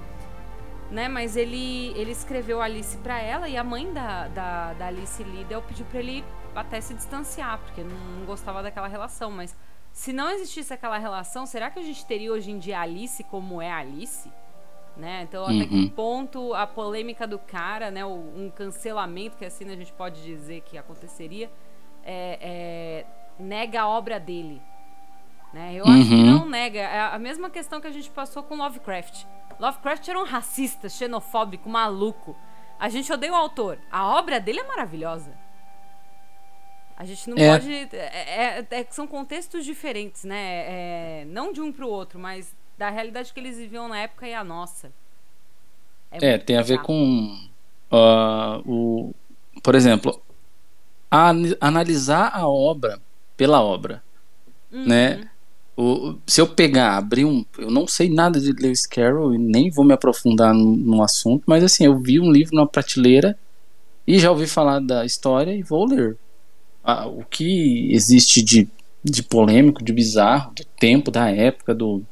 [0.91, 5.23] Né, mas ele, ele escreveu Alice pra ela e a mãe da, da, da Alice
[5.23, 6.23] Liddell pediu pra ele
[6.55, 9.31] até se distanciar, porque não, não gostava daquela relação.
[9.31, 9.55] Mas
[9.93, 13.61] se não existisse aquela relação, será que a gente teria hoje em dia Alice como
[13.61, 14.29] é Alice?
[14.97, 15.21] Né?
[15.23, 15.89] Então, até que Uhum.
[15.89, 18.05] ponto a polêmica do cara, né?
[18.05, 21.49] Um cancelamento, que assim a gente pode dizer que aconteceria,
[22.03, 23.05] é, é,
[23.39, 24.61] nega a obra dele.
[25.53, 25.75] Né?
[25.75, 26.25] Eu acho que Uhum.
[26.39, 26.79] não nega.
[26.79, 29.25] É a mesma questão que a gente passou com Lovecraft.
[29.59, 32.35] Lovecraft era um racista, xenofóbico, maluco.
[32.79, 33.79] A gente odeia o autor.
[33.91, 35.31] A obra dele é maravilhosa.
[36.95, 37.49] A gente não É.
[37.51, 37.71] pode.
[37.71, 37.87] é-
[38.59, 41.21] é- é são contextos diferentes, né?
[41.21, 44.33] É, não de um pro outro, mas da realidade que eles viviam na época e
[44.33, 44.91] a nossa.
[46.11, 47.37] É, muito tem a ver com
[47.91, 49.13] ah, o,
[49.63, 50.21] por exemplo,
[51.11, 51.31] a-
[51.61, 52.99] analisar a obra
[53.37, 54.03] pela obra,
[54.71, 54.85] Uhum.
[54.87, 55.29] né?
[55.75, 59.71] O, se eu pegar, abrir um, eu não sei nada de Lewis Carroll e nem
[59.71, 63.37] vou me aprofundar no, no assunto, mas assim, eu vi um livro na prateleira
[64.05, 66.15] e já ouvi falar da história e vou ler.
[66.83, 68.67] O que existe de,
[69.03, 72.03] de polêmico, de bizarro, do tempo, da época, do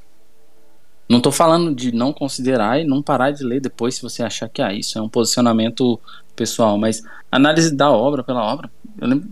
[1.09, 4.47] não tô falando de não considerar e não parar de ler depois se você achar
[4.47, 5.99] que ah, isso é um posicionamento
[6.37, 9.29] pessoal, mas análise da obra pela obra, eu lembro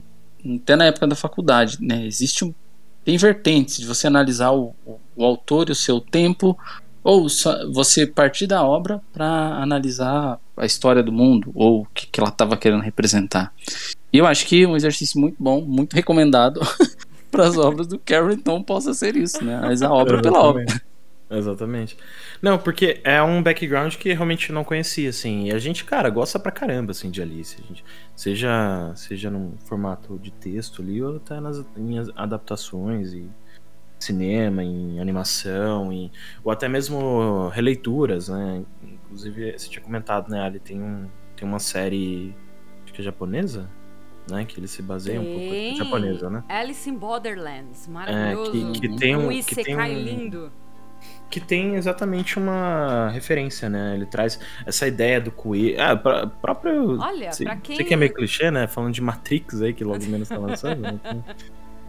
[0.57, 2.05] até na época da faculdade, né?
[2.05, 2.53] Existe um
[3.05, 6.57] tem vertentes de você analisar o, o, o autor e o seu tempo
[7.01, 7.27] ou
[7.73, 12.29] você partir da obra para analisar a história do mundo ou o que, que ela
[12.29, 13.53] estava querendo representar.
[14.11, 16.59] Eu acho que é um exercício muito bom, muito recomendado
[17.29, 18.01] para as obras do
[18.33, 19.59] então possa ser isso, né?
[19.61, 20.65] Mas a obra pela obra.
[21.31, 21.95] Exatamente.
[22.41, 25.45] Não, porque é um background que realmente não conhecia, assim.
[25.45, 27.55] E a gente, cara, gosta pra caramba, assim, de Alice.
[27.67, 27.85] Gente,
[28.15, 33.29] seja, seja num formato de texto ali, ou até nas em adaptações e
[33.99, 36.11] cinema, em animação, em,
[36.43, 38.63] ou até mesmo releituras, né?
[38.81, 42.33] Inclusive, você tinha comentado, né, Ali, tem, um, tem uma série,
[42.83, 43.69] acho que é japonesa,
[44.31, 44.45] né?
[44.45, 45.39] Que ele se baseia um pouco.
[45.39, 45.75] É Tem.
[45.75, 46.43] japonesa, né?
[46.49, 48.51] Alice in Borderlands, É, maravilhoso.
[48.51, 49.27] que, que tem um.
[49.27, 50.51] um que tem Isekai um- lindo.
[51.29, 53.93] que tem exatamente uma referência, né?
[53.95, 55.79] Ele traz essa ideia do coelho.
[55.81, 56.99] Ah, pra, próprio.
[56.99, 58.67] Olha, sei, pra quem- sei que é meio clichê, né?
[58.67, 60.81] Falando de Matrix aí, que logo menos tá lançando.
[60.81, 60.99] né?
[60.99, 61.23] Então,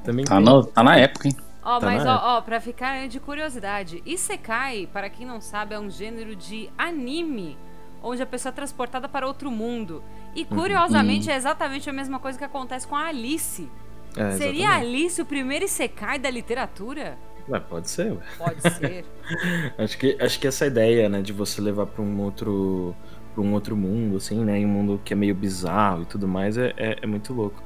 [0.05, 0.45] Também Tá, tem.
[0.45, 1.37] no- tá na época, hein?
[1.63, 5.79] Ó, Tá mas ó, ó, pra ficar de curiosidade, Isekai, para quem não sabe, é
[5.79, 7.59] um gênero de anime
[8.03, 10.03] onde a pessoa é transportada para outro mundo.
[10.35, 13.69] E curiosamente é exatamente a mesma coisa que acontece com a Alice.
[14.17, 14.77] É, Seria a.
[14.77, 17.17] Alice o primeiro Isekai da literatura?
[17.49, 18.19] Ué, pode ser, ué.
[18.39, 19.05] Pode ser.
[19.79, 22.97] Acho que, acho que essa ideia, né, de você levar pra um outro
[23.33, 26.27] para um outro mundo, assim, né, em um mundo que é meio bizarro e tudo
[26.27, 27.63] mais, é, é, é muito louco.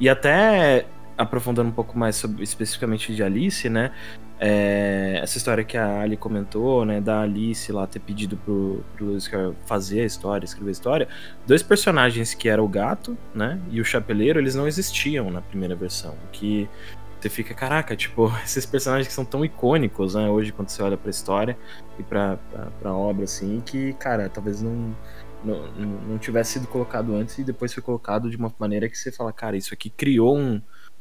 [0.00, 3.92] E até aprofundando um pouco mais sobre, especificamente de Alice, né,
[4.46, 9.06] é, essa história que a Ali comentou, né, da Alice lá ter pedido pro, pro
[9.06, 11.08] Lewis Carroll fazer a história, escrever a história,
[11.46, 15.74] dois personagens que eram o gato, né, e o chapeleiro, eles não existiam na primeira
[15.74, 16.68] versão, o que
[17.18, 20.96] você fica, caraca, tipo, esses personagens que são tão icônicos, né, hoje quando você olha
[20.98, 21.56] pra história
[21.98, 24.94] e pra, pra, pra obra, assim, que, cara, talvez não,
[25.42, 28.98] não, não- não tivesse sido colocado antes e depois foi colocado de uma maneira que
[28.98, 30.60] você fala, cara, isso aqui criou um,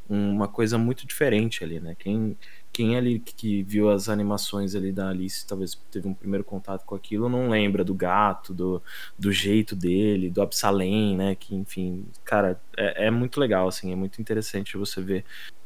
[0.10, 2.38] uma coisa muito diferente ali, né, quem,
[2.74, 6.96] quem ali que viu as animações ali da Alice, talvez teve um primeiro contato com
[6.96, 8.82] aquilo, não lembra do gato, do,
[9.18, 13.96] do jeito dele, do Absalém, né, que, enfim, cara, é, é muito legal, assim, é
[13.96, 15.24] muito interessante você ver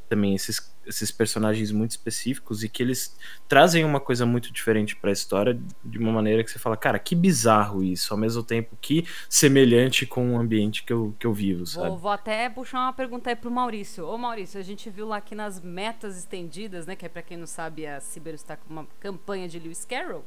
[0.07, 3.15] também esses, esses personagens muito específicos e que eles
[3.47, 7.15] trazem uma coisa muito diferente pra história de uma maneira que você fala, cara, que
[7.15, 11.65] bizarro isso, ao mesmo tempo que semelhante com o ambiente que eu, que eu vivo,
[11.65, 11.89] sabe?
[11.89, 14.07] Vou, vou até puxar uma pergunta aí pro Maurício.
[14.07, 16.95] Ô Maurício, a gente viu lá que nas metas estendidas, né?
[16.95, 20.23] Que é pra quem não sabe, a Ciber está com uma campanha de Lewis Carroll.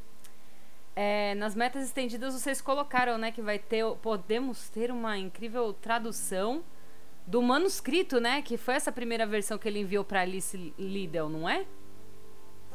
[0.95, 6.63] É, nas metas estendidas vocês colocaram, né, que vai ter, podemos ter uma incrível tradução
[7.27, 11.49] do manuscrito, né, que foi essa primeira versão que ele enviou para Alice Liddell, não
[11.49, 11.65] é?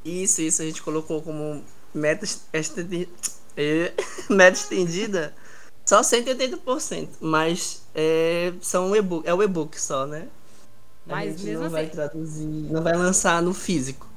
[0.04, 3.12] Isso, isso a gente colocou como meta estendida,
[4.30, 5.34] meta estendida
[5.86, 10.28] só 180%, mas é, são um e-book, é o e-book só, né?
[11.08, 14.08] A Mas gente não vai assim- traduzir, não vai lançar no físico.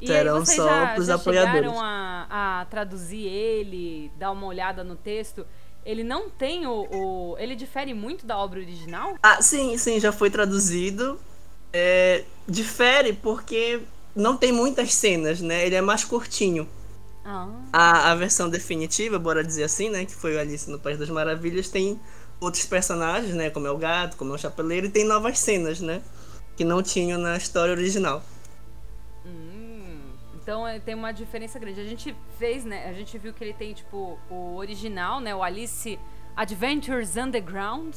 [0.00, 1.70] E vocês só já, pros já apoiadores.
[1.76, 5.46] a, a traduzir ele, dar uma olhada no texto.
[5.84, 9.16] Ele não tem o, o- Ele difere muito da obra original?
[9.22, 11.18] Ah, sim, sim, já foi traduzido.
[11.72, 13.80] É, difere porque
[14.14, 15.66] não tem muitas cenas, né?
[15.66, 16.68] Ele é mais curtinho.
[17.24, 17.48] Ah.
[17.72, 20.04] A, a versão definitiva, bora dizer assim, né?
[20.04, 21.98] Que foi o Alice no País das Maravilhas, tem
[22.40, 23.50] outros personagens, né?
[23.50, 26.02] Como é o gato, como é o chapeleiro, e tem novas cenas, né?
[26.56, 28.22] Que não tinham na história original.
[30.42, 31.80] Então é, tem uma diferença grande.
[31.80, 32.88] A gente fez, né?
[32.88, 35.34] A gente viu que ele tem, tipo, o original, né?
[35.34, 35.98] O Alice
[36.36, 37.94] Adventures Underground,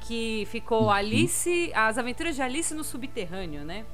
[0.00, 1.72] que ficou Alice.
[1.74, 3.84] As aventuras de Alice no Subterrâneo, né?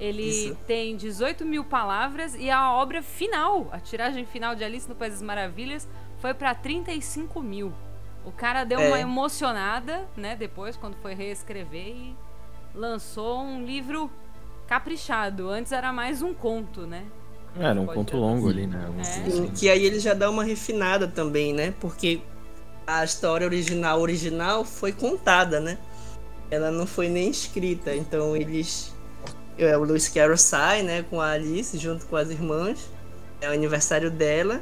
[0.00, 0.54] Ele Isso.
[0.66, 5.14] tem 18 mil palavras e a obra final, a tiragem final de Alice no País
[5.14, 5.88] das Maravilhas,
[6.20, 7.72] foi pra 35 mil.
[8.24, 9.00] O cara deu uma É.
[9.02, 10.36] emocionada, né?
[10.36, 12.16] Depois, quando foi reescrever e
[12.74, 14.10] lançou um livro
[14.68, 15.50] caprichado.
[15.50, 17.04] Antes era mais um conto, né?
[17.58, 18.88] Era um conto longo ali, né?
[18.96, 19.00] É.
[19.00, 19.50] assim.
[19.54, 21.74] Que aí ele já dá uma refinada também, né?
[21.80, 22.20] Porque
[22.86, 25.78] a história original original foi contada, né?
[26.50, 27.94] Ela não foi nem escrita.
[27.94, 28.92] Então eles.
[29.58, 32.88] é, O Lewis Carroll sai, né, com a Alice junto com as irmãs.
[33.40, 34.60] É o aniversário dela.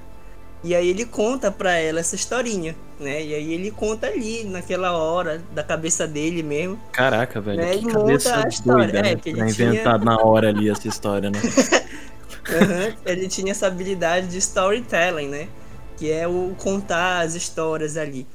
[0.64, 3.22] E aí ele conta pra ela essa historinha, né?
[3.24, 6.80] E aí ele conta ali, naquela hora, da cabeça dele mesmo.
[6.92, 7.58] Caraca, velho.
[7.58, 9.16] Né, Que ele cabeça doida, É, né?
[9.16, 11.38] que ele Pra tinha- inventar na hora ali essa história, né?
[12.48, 15.48] Aham, ele tinha essa habilidade de storytelling, né?
[15.96, 18.26] Que é o contar as histórias ali.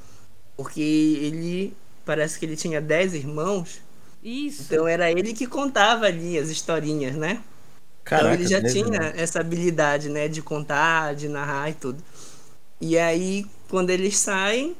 [0.57, 1.73] Porque ele
[2.05, 3.81] parece que ele tinha 10 irmãos,
[4.23, 4.63] Isso.
[4.63, 7.41] então era ele que contava ali as historinhas, né?
[8.03, 12.03] Caraca, então ele já beleza, tinha essa habilidade, né, de contar, de narrar e tudo.
[12.79, 14.75] E aí, quando eles saem,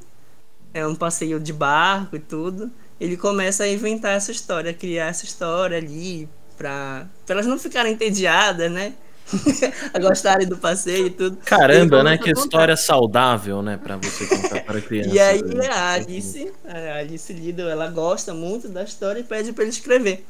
[0.73, 5.07] é um passeio de barco e tudo, ele começa a inventar essa história, a criar
[5.07, 6.27] essa história ali,
[6.57, 8.93] pra, pra elas não ficarem entediadas, né?
[9.93, 11.38] a gostarem do passeio e tudo.
[11.38, 12.17] Caramba, Ele né?
[12.17, 12.41] Que contar.
[12.41, 13.77] história saudável, né?
[13.77, 15.09] Pra você contar para criança.
[15.09, 15.67] E aí né?
[15.67, 20.25] a Alice, a Alice Liddell, ela gosta muito da história e pede pra ele escrever.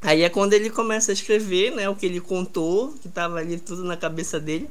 [0.00, 3.58] Aí é quando ele começa a escrever, né, o que ele contou, que tava ali
[3.58, 4.68] tudo na cabeça dele.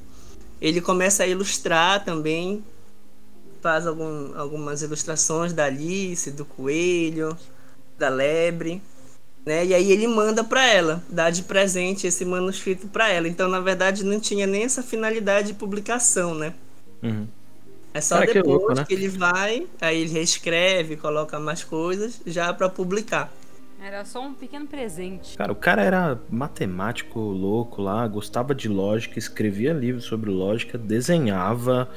[0.59, 2.63] Ele começa a ilustrar também,
[3.61, 7.37] faz algum, algumas ilustrações da Alice, do coelho,
[7.97, 8.81] da lebre,
[9.45, 9.65] né?
[9.65, 13.27] E aí ele manda pra ela, dá de presente esse manuscrito pra ela.
[13.27, 16.53] Então, na verdade, não tinha nem essa finalidade de publicação, né?
[17.01, 17.27] Uhum.
[17.93, 18.85] É só Cara, que depois louco, né?
[18.85, 23.31] que ele vai, aí ele reescreve, coloca mais coisas, já pra publicar.
[23.83, 25.35] Era só um pequeno presente.
[25.35, 31.89] Cara, o cara era matemático louco lá, gostava de lógica, escrevia livros sobre lógica, desenhava,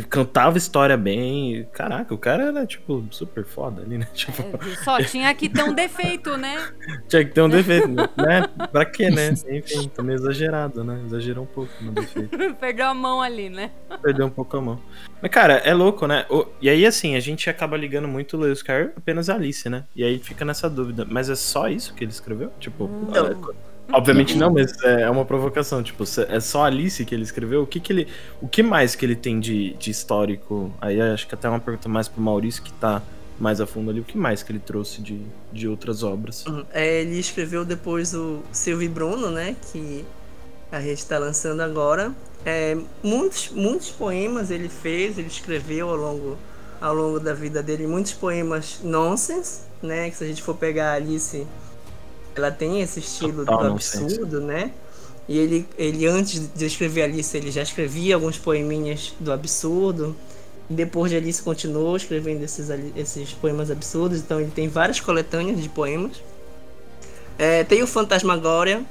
[0.00, 1.68] cantava história bem.
[1.72, 4.06] Caraca, o cara era, tipo, super foda ali, né?
[4.14, 6.56] Tipo, É, só tinha que ter um defeito, né?
[7.08, 8.06] tinha que ter um defeito, né?
[8.70, 9.34] Pra quê, né?
[9.50, 11.02] Enfim, também exagerado, né?
[11.04, 12.36] Exagerou um pouco no defeito.
[12.56, 13.70] Perdeu a mão ali, né?
[14.02, 14.80] Perdeu um pouco a mão.
[15.20, 16.24] Mas, cara, é louco, né?
[16.60, 19.84] E aí, assim, a gente acaba ligando muito o Lewis Carroll apenas a Alice, né?
[19.94, 21.06] E aí fica nessa dúvida.
[21.08, 22.50] Mas é só isso que ele escreveu?
[22.58, 23.26] Tipo, Não.
[23.26, 25.82] é- obviamente não, mas é é uma provocação.
[25.82, 27.62] Tipo, é só Alice que ele escreveu?
[27.62, 28.08] O que que ele...
[28.40, 30.72] O que mais que ele tem de, de histórico?
[30.80, 33.02] Aí acho que até uma pergunta mais pro Maurício, que tá
[33.38, 34.00] mais a fundo ali.
[34.00, 35.20] O que mais que ele trouxe de,
[35.52, 36.46] de outras obras?
[36.46, 36.64] Uhum.
[36.72, 39.56] É, ele escreveu depois o Silvio Bruno, né?
[39.72, 40.04] Que
[40.70, 42.12] a gente tá lançando agora.
[42.44, 46.38] É, muitos, muitos poemas ele fez, ele escreveu ao longo,
[46.80, 50.10] ao longo da vida dele, muitos poemas nonsense, né?
[50.10, 51.46] Que se a gente for pegar Alice,
[52.34, 54.72] ela tem esse estilo Total do absurdo, né?
[55.28, 60.16] E ele, ele, antes de escrever Alice, ele já escrevia alguns poeminhas do absurdo.
[60.68, 64.18] Depois de Alice continuou escrevendo esses, esses poemas absurdos.
[64.18, 66.22] Então ele tem várias coletâneas de poemas.
[67.38, 68.84] É, tem o Fantasmagória,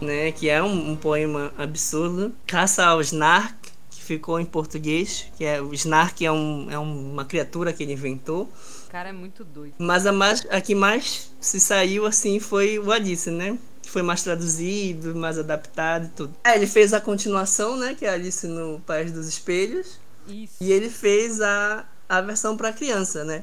[0.00, 0.32] né?
[0.32, 2.32] Que é um, um poema absurdo.
[2.46, 3.54] Caça ao Snark,
[3.90, 5.26] que ficou em português.
[5.36, 8.50] Que é, o Snark é, um, é uma criatura que ele inventou.
[8.94, 9.74] O cara é muito doido.
[9.76, 13.58] Mas a, mais, a que mais se saiu assim foi o Alice, né?
[13.82, 16.36] Que foi mais traduzido, mais adaptado e tudo.
[16.44, 17.96] É, ele fez a continuação, né?
[17.96, 19.98] Que é Alice no País dos Espelhos.
[20.28, 20.54] Isso.
[20.60, 23.42] E ele fez a, a versão para criança, né?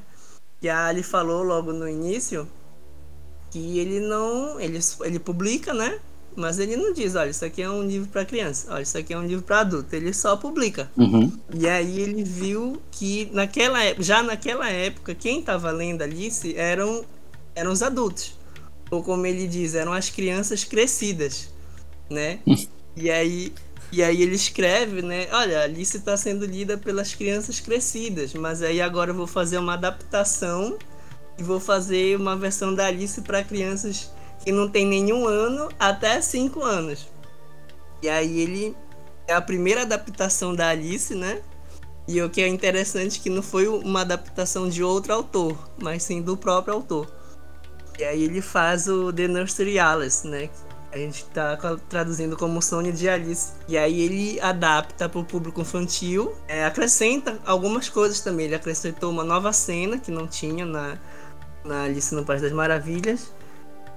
[0.62, 2.48] E a Ali falou logo no início
[3.50, 4.58] que ele não.
[4.58, 6.00] Ele, ele publica, né?
[6.36, 9.14] Mas ele não diz, olha, isso aqui é um livro para criança, olha, isso aqui
[9.14, 9.96] é um livro para adulto.
[9.96, 10.90] Ele só publica.
[10.96, 11.32] Uhum.
[11.54, 17.04] E aí ele viu que naquela época, já naquela época, quem estava lendo Alice eram
[17.54, 18.38] eram os adultos.
[18.90, 21.50] Ou como ele diz, eram as crianças crescidas,
[22.10, 22.40] né?
[22.96, 23.54] e aí
[23.92, 25.28] e aí ele escreve, né?
[25.34, 29.74] Olha, Alice está sendo lida pelas crianças crescidas, mas aí agora eu vou fazer uma
[29.74, 30.78] adaptação
[31.38, 34.10] e vou fazer uma versão da Alice para crianças
[34.44, 37.08] que não tem nenhum ano até cinco anos.
[38.02, 38.76] E aí ele
[39.28, 41.42] é a primeira adaptação da Alice, né?
[42.08, 46.04] E o que é interessante é que não foi uma adaptação de outro autor, mas
[46.04, 47.08] sim do próprio autor.
[48.00, 50.50] E aí ele faz o The Nursery Alice, né?
[50.92, 51.56] A gente tá
[51.88, 53.54] traduzindo como Sonho de Alice.
[53.68, 58.48] E aí ele adapta para o público infantil, é, acrescenta algumas coisas também.
[58.48, 60.98] Ele acrescentou uma nova cena que não tinha na,
[61.64, 63.32] na Alice no País das Maravilhas.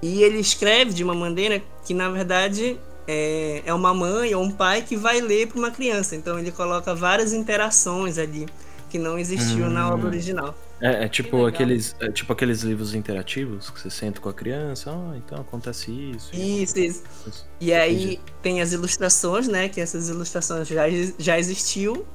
[0.05, 2.77] E ele escreve de uma maneira que, na verdade,
[3.07, 6.15] é, é uma mãe ou um pai que vai ler para uma criança.
[6.15, 8.45] Então ele coloca várias interações ali
[8.87, 10.55] que não existiam na obra original.
[10.79, 14.91] É, é tipo aqueles, é tipo aqueles livros interativos que você senta com a criança,
[14.91, 16.35] ah, então acontece isso.
[16.35, 17.03] Isso, isso.
[17.25, 17.47] isso.
[17.59, 19.69] E aí tem as ilustrações, né?
[19.69, 20.83] Que essas ilustrações já,
[21.17, 22.05] já existiu,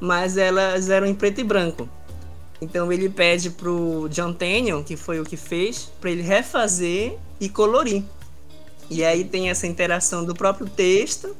[0.00, 1.86] mas elas eram em preto e branco.
[2.64, 7.48] Então ele pede pro John Tennion, que foi o que fez, para ele refazer e
[7.48, 8.02] colorir.
[8.90, 11.36] E aí tem essa interação do próprio texto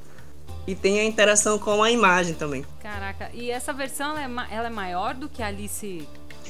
[0.67, 2.65] e tem a interação com a imagem também.
[2.83, 6.07] Caraca, e essa versão ela é, ela é maior do que a Alice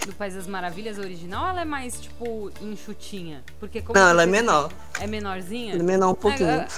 [0.07, 3.43] do País das Maravilhas original ou ela é mais, tipo, enxutinha?
[3.61, 4.73] Porque como Não, você ela é menor.
[5.01, 5.75] É menorzinha?
[5.75, 6.49] Ele menor um pouquinho.
[6.49, 6.69] É, é,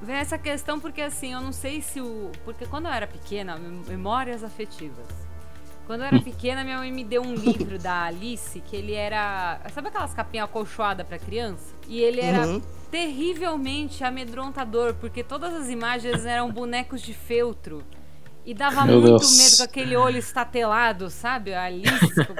[0.00, 2.30] Vem essa questão porque assim, eu não sei se o.
[2.44, 5.06] Porque quando eu era pequena, mem- memórias afetivas.
[5.88, 9.58] Quando eu era pequena, minha mãe me deu um livro da Alice, que ele era.
[9.74, 11.74] Sabe aquelas capinhas acolchoadas pra criança?
[11.88, 12.60] E ele era Uhum.
[12.90, 17.82] terrivelmente amedrontador, porque todas as imagens eram bonecos de feltro.
[18.44, 19.36] E dava Meu muito Deus.
[19.36, 21.52] medo com aquele olho estatelado, sabe?
[21.54, 21.90] A Alice,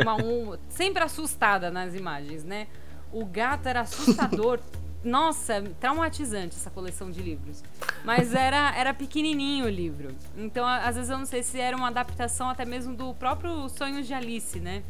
[0.01, 2.66] uma, um- sempre assustada nas imagens, né?
[3.11, 4.61] O gato era assustador.
[5.03, 7.62] Nossa, traumatizante essa coleção de livros.
[8.05, 10.09] Mas era, era pequenininho o livro.
[10.36, 14.07] Então, às vezes eu não sei se era uma adaptação até mesmo do próprio Sonhos
[14.07, 14.82] de Alice, né?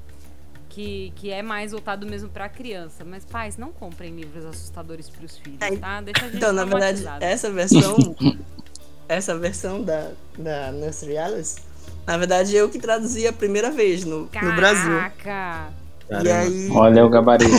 [0.68, 3.04] Que, que é mais voltado mesmo pra criança.
[3.04, 6.00] Mas, pais, não comprem livros assustadores pros filhos, É, tá?
[6.00, 7.96] Deixa a gente Então, na verdade, essa versão.
[9.09, 11.61] essa versão da, da Nursery Alice,
[12.06, 14.96] na verdade, eu que traduzi a primeira vez no, no Brasil.
[15.22, 15.72] Caraca!
[16.11, 16.70] E aí.
[16.70, 17.52] Olha o gabarito.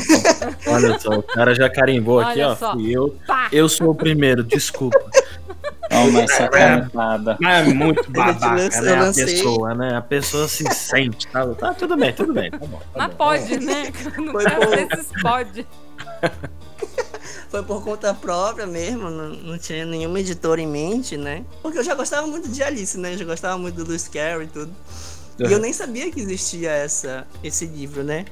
[0.67, 2.55] Olha só, o cara já carimbou aqui, Olha ó.
[2.55, 2.73] só.
[2.73, 3.15] Fui eu.
[3.27, 3.47] Pá!
[3.51, 4.99] Eu sou o primeiro, desculpa.
[6.03, 7.37] Olha essa cantada.
[7.39, 9.09] Mas é muito babaca, né?
[9.09, 9.97] A pessoa, né?
[9.97, 11.45] A pessoa se sente, tá?
[11.55, 12.51] Tá tudo bem, tudo bem.
[12.51, 12.77] Tá bom.
[12.77, 13.15] Tá Mas bom.
[13.15, 13.91] pode, né?
[14.17, 14.69] No Foi bom.
[14.69, 15.67] desses pode.
[17.49, 21.43] Foi por conta própria mesmo, não, não tinha nenhuma editora em mente, né?
[21.61, 23.13] Porque eu já gostava muito de Alice, né?
[23.13, 24.71] Eu já gostava muito do Lewis Carroll e tudo.
[25.39, 28.25] E eu nem sabia que existia essa, esse livro, né?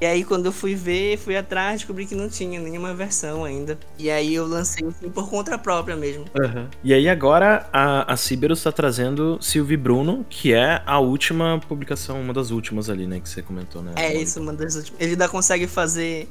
[0.00, 3.78] E aí quando eu fui ver, fui atrás, descobri que não tinha nenhuma versão ainda.
[3.98, 6.24] E aí eu lancei assim por conta própria mesmo.
[6.42, 6.70] Aham.
[6.82, 12.20] E aí agora a, a Ciberos está trazendo Silvio Bruno, que é a última publicação,
[12.20, 13.20] uma das últimas ali, né?
[13.20, 13.92] Que você comentou, né?
[13.96, 15.00] É isso, uma das últimas.
[15.00, 16.28] Ele ainda consegue fazer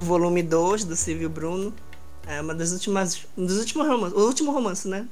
[0.00, 1.74] o volume 2 do Silvio Bruno.
[2.26, 3.26] É uma das últimas.
[3.36, 4.16] Um dos últimos romances.
[4.16, 5.06] O último romance, né?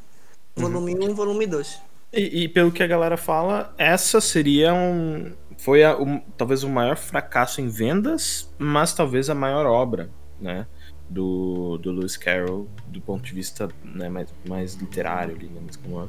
[0.56, 1.78] Volume 1 um, volume 2.
[2.12, 5.32] E, e pelo que a galera fala, essa seria um.
[5.58, 5.96] Foi a-
[6.36, 10.66] talvez o maior fracasso em vendas, mas talvez a maior obra, né?
[11.08, 16.08] Do, do Lewis Carroll, do ponto de vista né, mais, mais literário, ali, né, como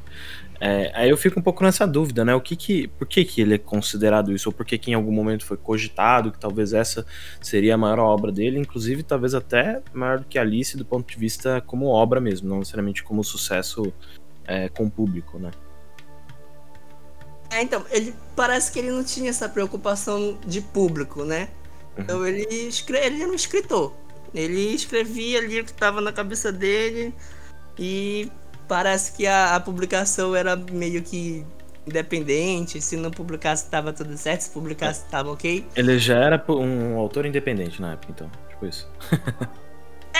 [0.58, 2.34] é, aí eu fico um pouco nessa dúvida, né?
[2.34, 4.48] O que que, por que, que ele é considerado isso?
[4.48, 7.04] Ou por que, que em algum momento foi cogitado que talvez essa
[7.42, 11.18] seria a maior obra dele, inclusive talvez até maior do que Alice do ponto de
[11.18, 13.92] vista como obra mesmo, não necessariamente como sucesso
[14.46, 15.50] é, com o público, né?
[17.50, 21.48] É, então, ele parece que ele não tinha essa preocupação de público, né?
[21.96, 22.98] Então ele, escre...
[22.98, 23.92] ele era um escritor.
[24.34, 27.14] Ele escrevia ali o que estava na cabeça dele
[27.78, 28.30] e
[28.68, 31.44] parece que a, a publicação era meio que
[31.86, 32.80] independente.
[32.80, 34.42] Se não publicasse, estava tudo certo.
[34.42, 35.64] Se publicasse, estava ok.
[35.74, 38.30] Ele já era um autor independente na época, então.
[38.50, 38.88] Tipo isso.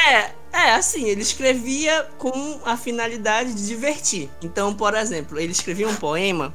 [0.08, 4.30] É, é, assim, ele escrevia com a finalidade de divertir.
[4.42, 6.54] Então, por exemplo, ele escrevia um poema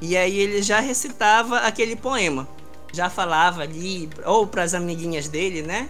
[0.00, 2.48] e aí ele já recitava aquele poema.
[2.92, 5.88] Já falava ali, ou para as amiguinhas dele, né?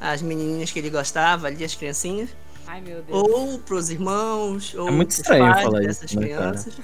[0.00, 2.30] As menininhas que ele gostava ali, as criancinhas.
[2.66, 3.22] Ai, meu Deus.
[3.22, 6.74] Ou pros irmãos, ou muito pros estranho pais falar dessas isso, né, crianças.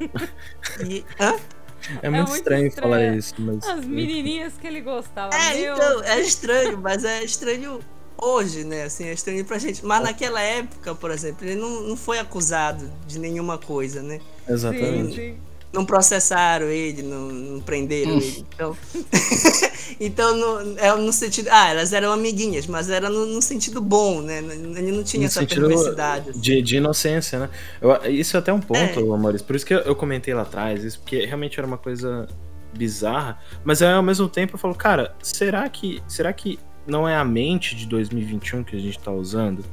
[0.84, 1.36] E, hã?
[2.02, 2.92] É muito, muito estranho, estranho.
[2.92, 3.68] falar isso, mas.
[3.68, 5.34] As menininhas que ele gostava.
[5.34, 7.80] É, meu então, é estranho, mas é estranho
[8.16, 9.84] hoje, né, assim, é estranho pra gente.
[9.84, 14.20] Mas naquela época, por exemplo, ele não, não foi acusado de nenhuma coisa, né?
[14.48, 15.14] Exatamente.
[15.14, 15.36] sim.
[15.72, 18.44] Não processaram ele, não, não prenderam ele.
[18.54, 18.76] Então,
[19.98, 21.48] então no, é no sentido.
[21.50, 24.38] Ah, elas eram amiguinhas, mas era no, no sentido bom, né?
[24.38, 26.30] Ele não tinha No essa perversidade.
[26.30, 26.40] assim.
[26.40, 27.50] De, de inocência, né?
[27.80, 29.14] Eu- isso é até um ponto, É.
[29.14, 29.40] Amores.
[29.42, 32.26] Por isso que eu, eu comentei lá atrás, isso porque realmente era uma coisa
[32.74, 33.38] bizarra.
[33.64, 37.24] Mas aí, ao mesmo tempo eu falo, cara, será que, será que não é a
[37.24, 39.64] mente de 2021 que a gente tá usando?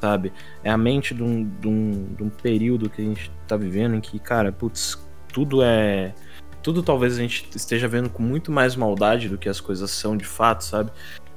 [0.00, 0.32] Sabe?
[0.62, 3.94] É a mente de um, de um, de um período que a gente tá vivendo
[3.96, 4.98] em que, cara, putz,
[5.36, 6.14] tudo é.
[6.62, 10.16] Tudo talvez a gente esteja vendo com muito mais maldade do que as coisas são
[10.16, 10.90] de fato, sabe?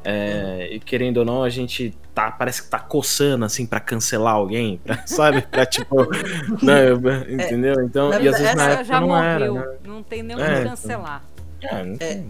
[0.06, 4.36] É, e querendo ou não, a gente tá, parece que tá coçando assim pra cancelar
[4.36, 5.42] alguém, pra, sabe?
[5.42, 5.98] Pra tipo.
[6.64, 6.86] né,
[7.30, 7.76] entendeu?
[7.84, 9.52] Então, Na e às vezes na época já não era.
[9.52, 9.70] morreu.
[9.70, 9.78] Né?
[9.86, 11.24] Não tem nem o É, que cancelar.
[11.62, 11.98] É, não É.
[11.98, 12.28] tem-.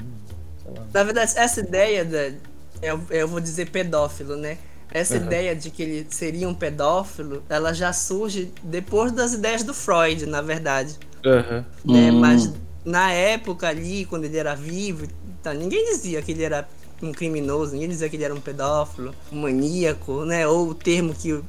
[0.91, 2.32] Na verdade, essa ideia da.
[2.82, 4.57] Eu, eu vou dizer pedófilo, né?
[4.91, 5.26] Essa Uhum.
[5.26, 10.26] ideia de que ele seria um pedófilo, ela já surge depois das ideias do Freud,
[10.26, 10.97] na verdade.
[11.26, 11.65] Aham.
[11.86, 12.11] né?
[12.11, 12.20] Hum.
[12.20, 12.53] Mas
[12.86, 15.07] na época ali, quando ele era vivo,
[15.43, 16.67] tá, ninguém dizia que ele era
[17.01, 20.47] um criminoso, ninguém dizia que ele era um pedófilo, um maníaco, né?
[20.47, 21.39] Ou o termo que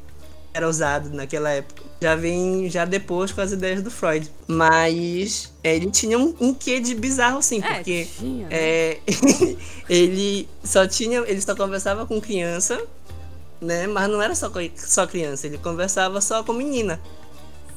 [0.52, 1.82] era usado naquela época.
[2.00, 4.30] Já vem já depois com as ideias do Freud.
[4.46, 8.56] Mas é, ele tinha um, um quê de bizarro, sim, É, porque tinha, né?
[8.56, 8.98] é,
[9.88, 11.20] ele só tinha.
[11.20, 12.80] Ele só conversava com criança,
[13.60, 13.86] né?
[13.86, 17.00] Mas não era só, só criança, ele conversava só com menina.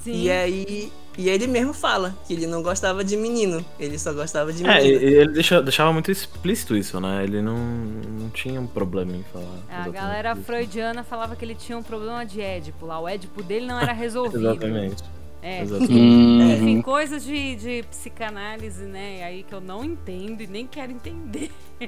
[0.04, 0.24] Sim.
[0.24, 0.92] E aí.
[1.18, 4.82] E ele mesmo fala que ele não gostava de menino, ele só gostava de É,
[4.82, 5.04] menina.
[5.04, 7.24] ele deixa- deixava muito explícito isso, né?
[7.24, 9.60] Ele não, não tinha um problema em falar.
[9.70, 10.42] A galera isso.
[10.42, 13.00] freudiana falava que ele tinha um problema de Édipo lá.
[13.00, 14.40] O Édipo dele não era resolvido.
[14.40, 15.04] Exatamente.
[15.42, 15.62] É.
[15.62, 16.54] Exatamente.
[16.64, 19.24] Enfim, coisas de, de psicanálise, né?
[19.24, 21.52] Aí que eu não entendo e nem quero entender.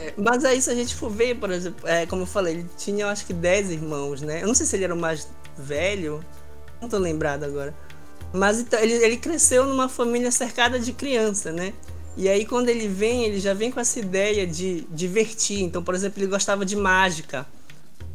[0.00, 2.66] É, Mas aí se a gente for ver, por exemplo, é, como eu falei, ele
[2.78, 4.42] tinha eu acho que 10 irmãos, né?
[4.42, 5.28] Eu não sei se ele era o mais
[5.58, 6.24] velho,
[6.80, 7.74] não tô lembrado agora.
[8.32, 11.72] Mas então, ele, ele cresceu numa família cercada de criança, né?
[12.16, 15.62] E aí quando ele vem, ele já vem com essa ideia de divertir.
[15.62, 17.46] Então, por exemplo, ele gostava de mágica.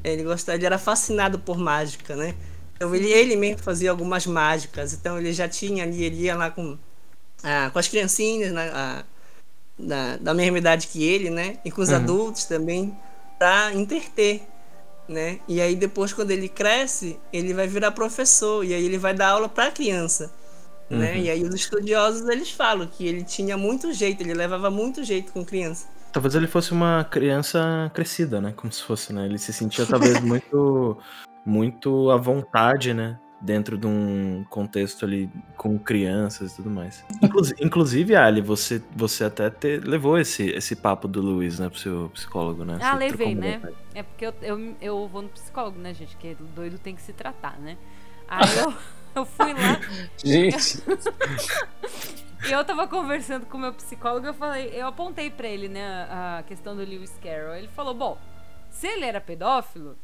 [0.04, 2.36] Ele gostava, ele era fascinado por mágica, né?
[2.76, 4.94] Então ele, ele mesmo fazia algumas mágicas.
[4.94, 6.78] Então ele já tinha ali, ele ia lá com,
[7.44, 8.72] ah, com as criancinhas, né?
[8.74, 9.04] Ah,
[9.78, 11.58] da, da mesma idade que ele, né?
[11.66, 11.96] E com os Uhum.
[11.98, 12.96] adultos também,
[13.38, 14.44] pra interter,
[15.08, 15.40] né?
[15.48, 19.30] E aí depois, quando ele cresce, ele vai virar professor e aí ele vai dar
[19.30, 20.32] aula pra criança,
[20.90, 21.14] né?
[21.14, 21.18] Uhum.
[21.18, 25.32] E aí os estudiosos, eles falam que ele tinha muito jeito, ele levava muito jeito
[25.32, 25.88] com criança.
[26.12, 28.54] Talvez ele fosse uma criança crescida, né?
[28.56, 29.26] Como se fosse, né?
[29.26, 30.98] Ele se sentia talvez muito,
[31.46, 33.20] muito à vontade, né?
[33.42, 37.04] Dentro de um contexto ali com crianças e tudo mais.
[37.22, 41.70] Inclusive, inclusive Ali, você, você até te- levou esse, esse papo do Luiz, né?
[41.70, 42.78] Pro seu psicólogo, né?
[42.82, 43.62] Ah, Você levei, né?
[43.94, 46.16] É porque eu, eu, eu vou no psicólogo, né, gente?
[46.18, 47.78] Que doido tem que se tratar, né?
[48.28, 48.74] Aí eu,
[49.16, 49.80] eu fui lá
[50.24, 50.82] Gente,
[52.48, 56.08] e eu tava conversando com o meu psicólogo eu falei, eu apontei pra ele, né,
[56.10, 57.56] a questão do Lewis Carroll.
[57.56, 58.18] Ele falou, bom,
[58.70, 59.98] se ele era pedófilo,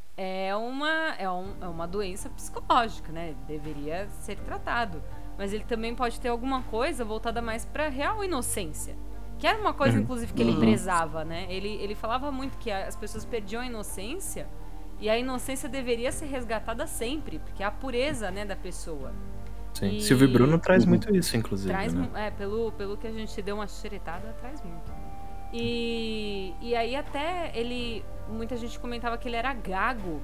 [0.47, 3.35] é uma, é, um- é uma doença psicológica, né?
[3.47, 5.01] Deveria ser tratado.
[5.37, 8.95] Mas ele também pode ter alguma coisa voltada mais pra real inocência.
[9.39, 10.59] Que era uma coisa, inclusive, que ele Uhum.
[10.59, 11.47] prezava, né?
[11.49, 14.47] Ele, ele falava muito que as pessoas perdiam a inocência
[14.99, 19.11] e a inocência deveria ser resgatada sempre, porque é a pureza, né, da pessoa.
[19.73, 19.95] Sim.
[19.97, 20.89] E- Silvio Bruno traz Uhum.
[20.89, 21.69] muito isso, inclusive.
[21.73, 22.07] Traz, né?
[22.13, 24.91] é, pelo, pelo que a gente deu uma xeretada, traz muito.
[25.53, 30.21] E, e aí até ele, muita gente comentava que ele era gago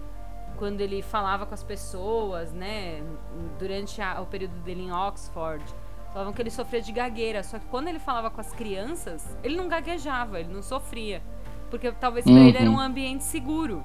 [0.57, 3.03] quando ele falava com as pessoas, né,
[3.59, 5.63] durante a- o período dele em Oxford.
[6.13, 9.55] Falavam que ele sofria de gagueira, só que quando ele falava com as crianças, ele
[9.55, 11.21] não gaguejava, ele não sofria.
[11.69, 12.77] Porque talvez pra ele era Uhum.
[12.77, 13.83] um ambiente seguro.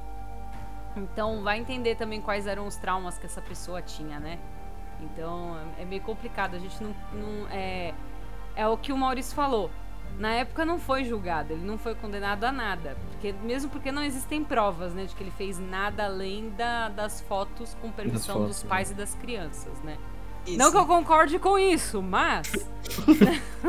[0.97, 4.39] Então vai entender também quais eram os traumas que essa pessoa tinha, né?
[5.01, 6.55] Então é é meio complicado.
[6.55, 6.95] A gente não.
[7.13, 7.93] não- é,
[8.55, 9.69] é o que o Maurício falou.
[10.19, 12.97] Na época não foi julgado, ele não foi condenado a nada.
[13.11, 17.21] Porque, mesmo porque não existem provas, né, de que ele fez nada além da- das
[17.23, 18.69] fotos com permissão fotos, dos né?
[18.69, 19.97] pais e das crianças, né?
[20.47, 20.59] Isso.
[20.59, 22.51] Não que eu concorde com isso, mas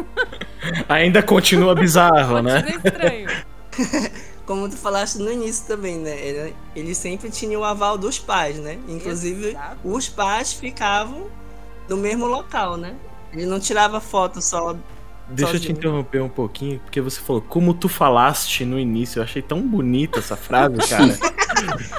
[0.90, 2.62] Ainda continua bizarro, né?
[2.64, 3.30] continua estranho.
[4.46, 6.18] Como tu falaste no início também, né?
[6.20, 8.78] Ele, ele sempre tinha o aval dos pais, né?
[8.88, 9.78] Inclusive, Exato.
[9.84, 11.28] os pais ficavam
[11.88, 12.96] no mesmo local, né?
[13.32, 14.76] Ele não tirava foto só.
[15.30, 15.78] Deixa eu te sozinho.
[15.78, 20.20] interromper um pouquinho, porque você falou, como tu falaste no início, eu achei tão bonita
[20.20, 21.18] essa frase, cara.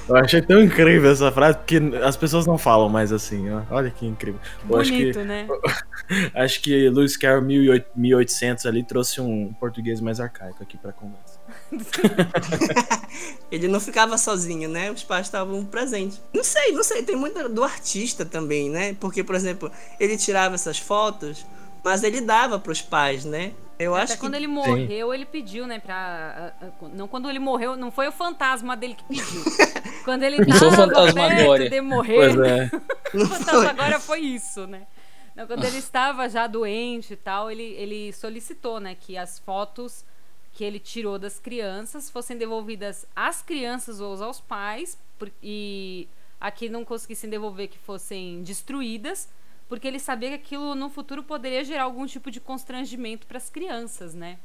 [0.08, 3.62] Eu achei tão incrível essa frase, porque as pessoas não falam mais assim, ó.
[3.70, 4.40] Olha que incrível.
[4.68, 5.46] Eu acho que, Bonito, né?
[6.34, 11.38] acho que Lewis Carroll 1800 1800 ali trouxe um português mais arcaico aqui pra conversa.
[13.50, 14.90] Ele não ficava sozinho, né?
[14.90, 16.20] Os pais estavam presentes.
[16.32, 17.02] Não sei, não sei.
[17.02, 18.96] Tem muito do artista também, né?
[18.98, 19.70] Porque, por exemplo,
[20.00, 21.46] ele tirava essas fotos,
[21.84, 23.52] mas ele dava pros pais, né?
[23.78, 26.52] Eu Até acho que quando ele morreu, ele pediu, né, pra...
[26.60, 29.44] a- a- Não, quando ele morreu, não foi o fantasma dele que pediu.
[30.04, 31.58] quando ele Não foi o tava fantasmagória.
[31.58, 32.70] perto de morrer, Pois é.
[33.22, 33.66] o fantasma foi.
[33.66, 34.86] agora foi isso, né?
[35.34, 40.04] Não, quando ele estava já doente e tal, ele, ele solicitou, né, que as fotos
[40.52, 46.06] que ele tirou das crianças fossem devolvidas às crianças ou aos pais por- e
[46.40, 49.28] aqui não conseguissem devolver que fossem destruídas,
[49.74, 53.50] porque ele sabia que aquilo no futuro poderia gerar algum tipo de constrangimento para as
[53.50, 54.38] crianças, né?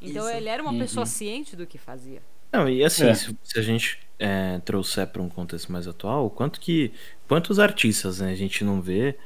[0.00, 0.36] Então Isso.
[0.36, 0.78] ele era uma Uhum.
[0.78, 2.20] pessoa ciente do que fazia.
[2.52, 3.14] Não, e assim, É.
[3.14, 6.92] se, se a gente é, trouxer para um contexto mais atual, quanto que
[7.26, 9.16] quantos artistas né, a gente não vê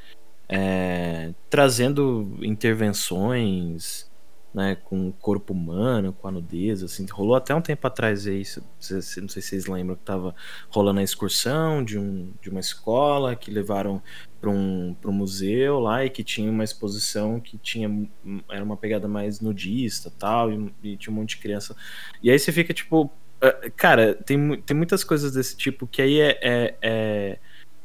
[0.49, 4.09] é, trazendo intervenções
[4.57, 8.39] né, com o corpo humano, com a nudez, assim, rolou até um tempo atrás aí,
[8.39, 10.35] não sei se vocês lembram que tava
[10.71, 14.03] rolando a excursão de, um, de uma escola que levaram
[14.41, 18.09] para um, um museu lá e que tinha uma exposição que tinha
[18.51, 21.77] era uma pegada mais nudista tal e, e tinha um monte de criança.
[22.23, 23.11] E aí você fica tipo
[23.43, 27.39] eh, cara tem, tem muitas coisas desse tipo que aí é, é- é-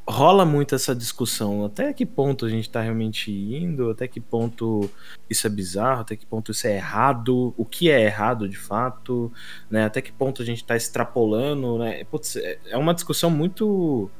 [0.08, 1.64] rola muito essa discussão.
[1.64, 3.90] Até que ponto a gente tá realmente indo?
[3.90, 4.90] Até que ponto
[5.30, 6.02] isso é bizarro?
[6.02, 7.54] Até que ponto isso é errado?
[7.56, 9.32] O que é errado de fato?
[9.70, 9.84] Né?
[9.84, 12.04] Até que ponto a gente tá extrapolando né?
[12.04, 14.10] Putz, é é uma discussão muito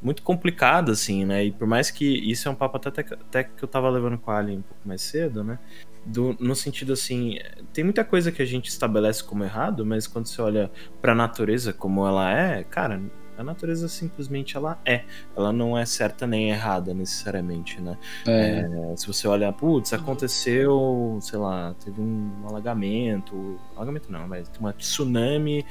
[0.00, 1.44] muito complicada, assim, né?
[1.44, 4.30] E por mais que isso é um papo até, até que eu tava levando com
[4.30, 5.58] a Ali um pouco mais cedo, né?
[6.06, 7.38] Do, no sentido assim,
[7.72, 10.70] tem muita coisa que a gente estabelece como errado, mas quando você olha
[11.02, 13.02] pra natureza como ela é, cara,
[13.38, 15.04] a natureza simplesmente ela é.
[15.36, 17.96] Ela não é certa nem errada necessariamente, né?
[18.26, 18.58] É,
[18.92, 24.72] É, se você olha, putz, aconteceu, sei lá, teve um alagamento, alagamento não, mas uma
[24.72, 25.64] tsunami,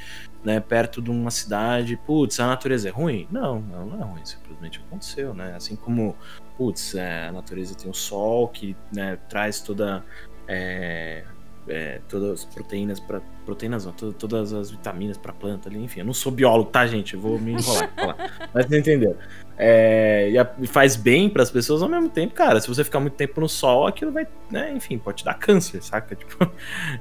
[0.44, 3.28] né, perto de uma cidade, putz, a natureza é ruim?
[3.30, 5.54] Não, não, não é ruim, simplesmente aconteceu, né?
[5.56, 6.16] Assim como,
[6.58, 10.04] putz, é, a natureza tem o sol que, né, traz toda
[10.48, 11.26] é,
[11.70, 16.02] é, todas as proteínas para proteínas não, to- todas as vitaminas para planta ali, enfim,
[16.02, 17.14] eu não sou biólogo, tá, gente?
[17.14, 18.16] Eu vou me enrolar, falar.
[18.54, 19.16] Mas vocês entenderam.
[19.58, 22.60] É, e e faz bem para as pessoas ao mesmo tempo, cara.
[22.62, 25.82] Se você ficar muito tempo no sol, aquilo vai, né, enfim, pode te dar câncer,
[25.82, 26.16] saca?
[26.18, 26.52] Tipo,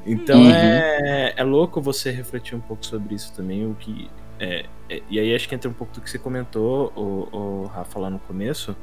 [0.06, 0.50] então Uhum.
[0.50, 4.08] é, é louco você refletir um pouco sobre isso também, o que
[4.38, 7.66] é, é- e aí acho que entra um pouco do que você comentou, o, o
[7.66, 8.76] Rafa lá no começo.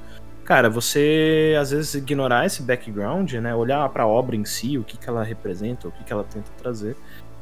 [0.54, 3.56] Cara, você às vezes ignorar esse background, né?
[3.56, 6.24] Olhar para a obra em si, o que, que ela representa, o que, que ela
[6.24, 6.96] tenta trazer,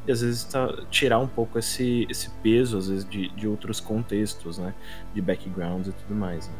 [0.08, 3.80] e às vezes tá- tirar um pouco esse, esse peso, às vezes, de, de outros
[3.80, 4.72] contextos, né?
[5.14, 6.48] De backgrounds e tudo mais.
[6.48, 6.54] Né?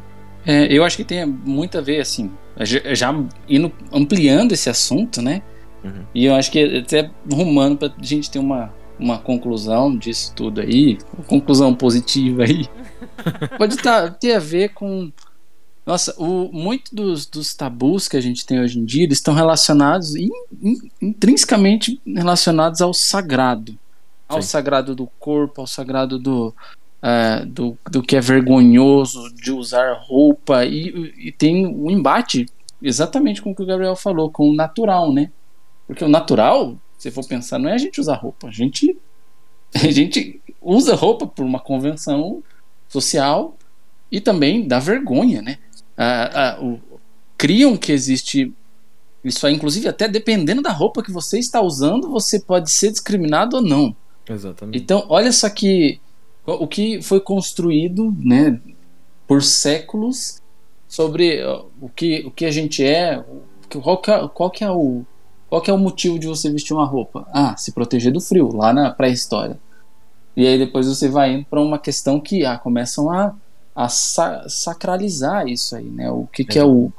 [0.45, 3.11] É, eu acho que tem muito a ver, assim, já,
[3.49, 5.41] indo ampliando esse assunto, né?
[5.83, 6.05] Uhum.
[6.13, 10.99] E eu acho que até rumando pra gente ter uma, uma conclusão disso tudo aí,
[11.17, 12.67] uma conclusão positiva aí,
[13.57, 15.11] pode tá, ter a ver com.
[15.85, 19.33] Nossa, o, muito dos, dos tabus que a gente tem hoje em dia, eles estão
[19.33, 20.29] relacionados, in-
[20.61, 23.77] in- intrinsecamente relacionados ao sagrado.
[24.27, 24.47] Ao Sim.
[24.47, 26.55] sagrado do corpo, ao sagrado do,
[27.01, 30.65] é, do, do que é vergonhoso de usar roupa.
[30.65, 32.45] E, e tem um embate
[32.81, 35.29] exatamente com o que o Gabriel falou, com o natural, né?
[35.85, 38.47] Porque o natural, se for pensar, não é a gente usar roupa.
[38.47, 38.97] A gente,
[39.75, 42.41] a gente usa roupa por uma convenção
[42.87, 43.57] social
[44.09, 45.57] e também dá vergonha, né?
[45.97, 46.79] Ah, ah, o-
[47.37, 48.53] criam que existe
[49.23, 53.57] isso aí, inclusive até dependendo da roupa que você está usando, você pode ser discriminado
[53.57, 53.95] ou não.
[54.29, 54.77] Exatamente.
[54.77, 55.99] Então, olha só que
[56.45, 58.59] o que foi construído, né,
[59.27, 60.41] por séculos
[60.87, 61.41] sobre
[61.81, 63.23] o que, o que a gente é,
[63.81, 65.03] qual que é, qual que é o
[65.49, 67.27] qual que é o motivo de você vestir uma roupa?
[67.31, 69.59] Ah, se proteger do frio, lá na pré-história.
[70.35, 73.35] E aí depois você vai indo para uma questão que ah, começam a,
[73.75, 76.09] a sa- sacralizar isso aí, né?
[76.11, 76.91] O que, que é o,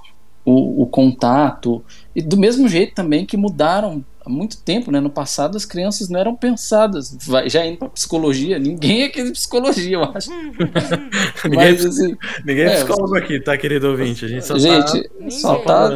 [0.45, 1.85] o, o contato.
[2.15, 5.01] E do mesmo jeito também que mudaram há muito tempo, né?
[5.01, 7.17] No passado as crianças não eram pensadas.
[7.27, 10.31] Vai, já indo para psicologia, ninguém é aqui de psicologia, eu acho.
[11.45, 14.25] Ninguém, Mas assim, ninguém é é, psicólogo aqui, tá, querido ouvinte?
[14.25, 15.91] A gente só gente, Ninguém, só tá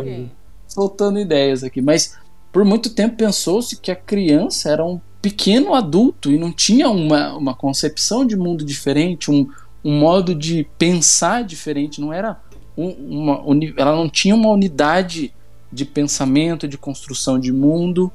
[0.67, 2.17] soltando ideias aqui, mas
[2.53, 7.35] por muito tempo pensou-se que a criança era um pequeno adulto e não tinha uma,
[7.37, 9.49] uma concepção de mundo diferente, um,
[9.85, 12.41] um modo de pensar diferente, não era
[12.77, 12.91] um-
[13.23, 13.43] uma,
[13.77, 15.33] ela não tinha uma unidade
[15.73, 18.11] de pensamento, de construção de mundo.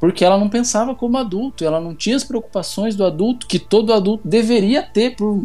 [0.00, 3.92] porque ela não pensava como adulto, ela não tinha as preocupações do adulto que todo
[3.92, 5.44] adulto deveria ter por,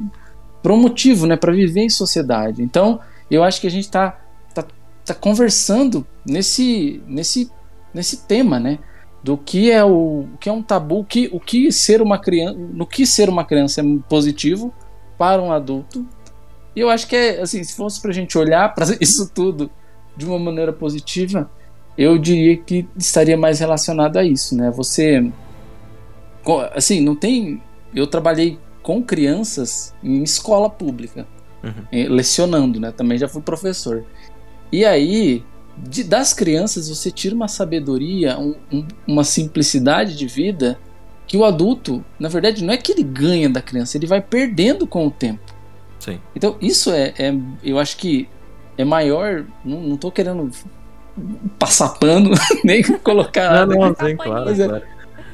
[0.61, 2.61] por um motivo, né, para viver em sociedade.
[2.61, 2.99] Então,
[3.31, 4.15] eu acho que a gente está
[4.53, 4.63] tá,
[5.03, 7.49] tá conversando nesse, nesse,
[7.91, 8.77] nesse tema, né,
[9.23, 12.55] do que é o, o que é um tabu, que, o que ser uma criança,
[12.55, 14.71] no que ser uma criança é positivo
[15.17, 16.05] para um adulto.
[16.75, 19.69] E eu acho que é assim, se fosse para a gente olhar para isso tudo
[20.15, 21.49] de uma maneira positiva,
[21.97, 24.71] eu diria que estaria mais relacionado a isso, né?
[24.71, 25.31] Você,
[26.73, 27.61] assim, não tem.
[27.93, 31.27] Eu trabalhei com crianças em escola pública,
[31.63, 32.13] uhum.
[32.13, 32.91] lecionando, né?
[32.91, 34.03] Também já fui professor.
[34.71, 35.43] E aí,
[35.77, 40.79] de, das crianças, você tira uma sabedoria, um, um, uma simplicidade de vida
[41.33, 44.85] que o adulto, na verdade, não é que ele ganha da criança, ele vai perdendo
[44.85, 45.41] com o tempo.
[45.99, 46.21] Sim.
[46.35, 48.29] Então, isso é, é eu acho que
[48.77, 49.43] é maior.
[49.65, 50.51] Não, não tô querendo
[51.57, 53.73] passar pano, nem colocar não, nada.
[53.73, 54.85] Não, não, tem, claro, é, claro.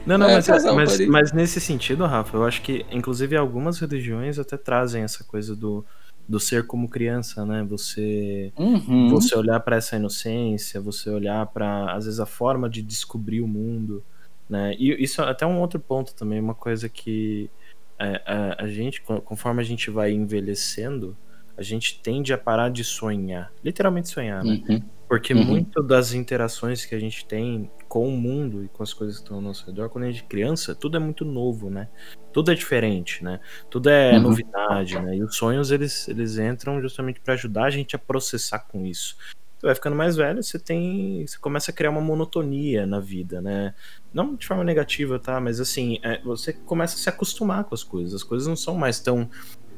[0.05, 4.39] Não, não, é, mas, mas, mas, nesse sentido, Rafa, eu acho que, inclusive, algumas religiões
[4.39, 5.85] até trazem essa coisa do,
[6.25, 7.61] do ser como criança, né?
[7.69, 9.09] Você, uhum.
[9.09, 13.47] você olhar para essa inocência, você olhar para, às vezes, a forma de descobrir o
[13.47, 14.01] mundo,
[14.49, 14.73] né?
[14.77, 17.49] E isso é até um outro ponto também, uma coisa que
[17.99, 21.15] é, a, a gente, conforme a gente vai envelhecendo,
[21.55, 24.63] a gente tende a parar de sonhar, literalmente sonhar, né?
[24.67, 24.81] Uhum.
[25.09, 25.43] Porque uhum.
[25.43, 29.23] muito das interações que a gente tem com o mundo e com as coisas que
[29.23, 31.89] estão ao nosso redor, quando a gente é criança, tudo é muito novo, né?
[32.31, 33.39] Tudo é diferente, né?
[33.69, 34.21] Tudo é uhum.
[34.21, 35.17] novidade, né?
[35.17, 39.17] E os sonhos, eles, eles entram justamente para ajudar a gente a processar com isso.
[39.59, 41.27] Você vai ficando mais velho, você tem.
[41.27, 43.75] Você começa a criar uma monotonia na vida, né?
[44.13, 45.39] Não de forma negativa, tá?
[45.41, 48.13] Mas assim, é, você começa a se acostumar com as coisas.
[48.13, 49.29] As coisas não são mais tão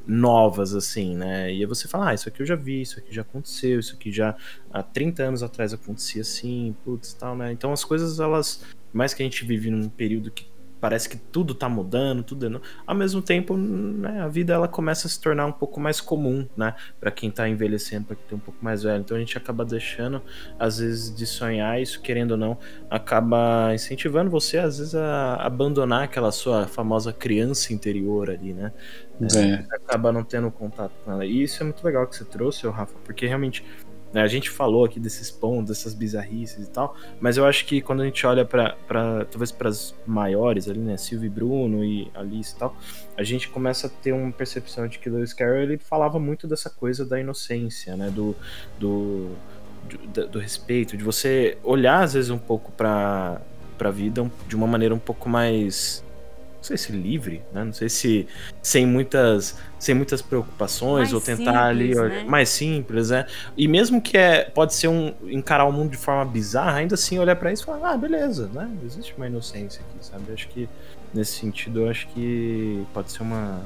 [0.06, 1.52] novas, assim, né?
[1.52, 3.96] E aí você fala, ah, isso aqui eu já vi, isso aqui já aconteceu, isso
[3.96, 4.36] aqui já
[4.72, 7.52] há 30 anos atrás acontecia assim, putz, tal, né?
[7.52, 8.64] Então as coisas, elas,
[8.94, 10.46] mais que a gente vive num período que
[10.82, 15.10] parece que tudo tá mudando, tudo ao mesmo tempo, né, a vida ela começa a
[15.10, 18.42] se tornar um pouco mais comum, né, para quem tá envelhecendo, para quem tem um
[18.42, 19.02] pouco mais velho.
[19.02, 20.22] Então a gente acaba deixando
[20.58, 22.58] às vezes de sonhar, isso querendo ou não,
[22.90, 28.74] acaba incentivando você às vezes a abandonar aquela sua famosa criança interior ali, né?
[29.22, 29.64] É.
[29.76, 31.24] acaba não tendo contato com ela.
[31.24, 33.64] E isso é muito legal que você trouxe, Rafa, porque realmente
[34.14, 38.02] a gente falou aqui desses pontos, dessas bizarrices e tal, mas eu acho que quando
[38.02, 38.76] a gente olha para
[39.30, 42.76] talvez para as maiores ali, né, Silvio e Bruno e Alice e tal,
[43.18, 46.70] a gente começa a ter uma percepção de que Lewis Carroll ele falava muito dessa
[46.70, 48.36] coisa da inocência, né, do,
[48.78, 49.30] do,
[50.14, 53.42] do, do respeito, de você olhar às vezes um pouco para
[53.78, 56.04] para a vida de uma maneira um pouco mais
[56.62, 57.64] não sei se livre, né?
[57.64, 58.28] Não sei se
[58.62, 62.24] sem muitas, sem muitas preocupações mais ou tentar simples, ali né?
[62.28, 63.26] mais simples, né?
[63.58, 67.18] E mesmo que é pode ser um encarar o mundo de forma bizarra, ainda assim
[67.18, 68.70] olhar para isso e falar, ah, beleza, né?
[68.86, 70.32] Existe uma inocência aqui, sabe?
[70.32, 70.70] Acho que
[71.12, 73.60] nesse sentido, eu acho que pode ser uma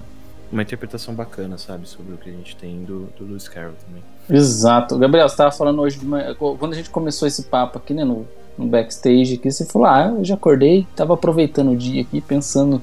[0.52, 4.04] uma interpretação bacana, sabe, sobre o que a gente tem do, do Lewis Carroll também.
[4.30, 4.98] Exato.
[4.98, 6.36] Gabriel, você estava falando hoje, de uma...
[6.36, 8.28] quando a gente começou esse papo aqui, né, no,
[8.58, 12.82] no backstage aqui, você falou, ah, eu já acordei, tava aproveitando o dia aqui, pensando,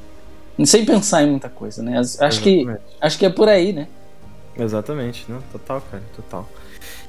[0.64, 1.98] sem pensar em muita coisa, né?
[1.98, 2.66] Acho que,
[3.00, 3.88] acho que é por aí, né?
[4.56, 6.48] Exatamente, não, total, cara, total.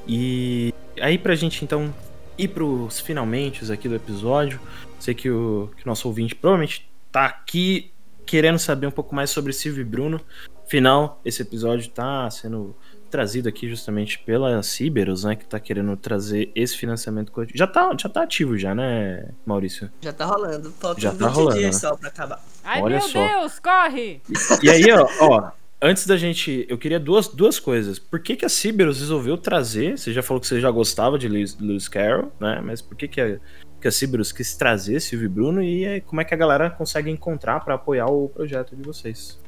[0.08, 1.94] E aí pra gente, então,
[2.38, 4.60] ir pros finalmente aqui do episódio,
[5.00, 7.92] sei que o, que o nosso ouvinte provavelmente tá aqui
[8.26, 10.22] querendo saber um pouco mais sobre Silvio e Bruno.
[10.66, 12.76] Final, esse episódio tá sendo
[13.14, 17.56] trazido aqui justamente pela Ciberos, né, que tá querendo trazer esse financiamento coletivo.
[17.56, 19.88] Já tá, já tá ativo já, né, Maurício?
[20.02, 20.72] Já tá rolando.
[20.72, 21.90] Falta já tá rolando, dias né?
[21.90, 22.44] só pra acabar.
[22.64, 23.28] Ai, Olha meu só.
[23.28, 24.20] Deus, corre!
[24.64, 28.00] E aí, ó, ó, antes da gente, eu queria duas, duas coisas.
[28.00, 29.96] Por que, que a Ciberos resolveu trazer?
[29.96, 32.62] Você já falou que você já gostava de Lewis, Lewis Carroll, né?
[32.66, 33.38] Mas por que que a,
[33.80, 36.68] que a Ciberos quis trazer Silvio e Bruno e aí, como é que a galera
[36.72, 39.40] consegue encontrar pra apoiar o projeto de vocês?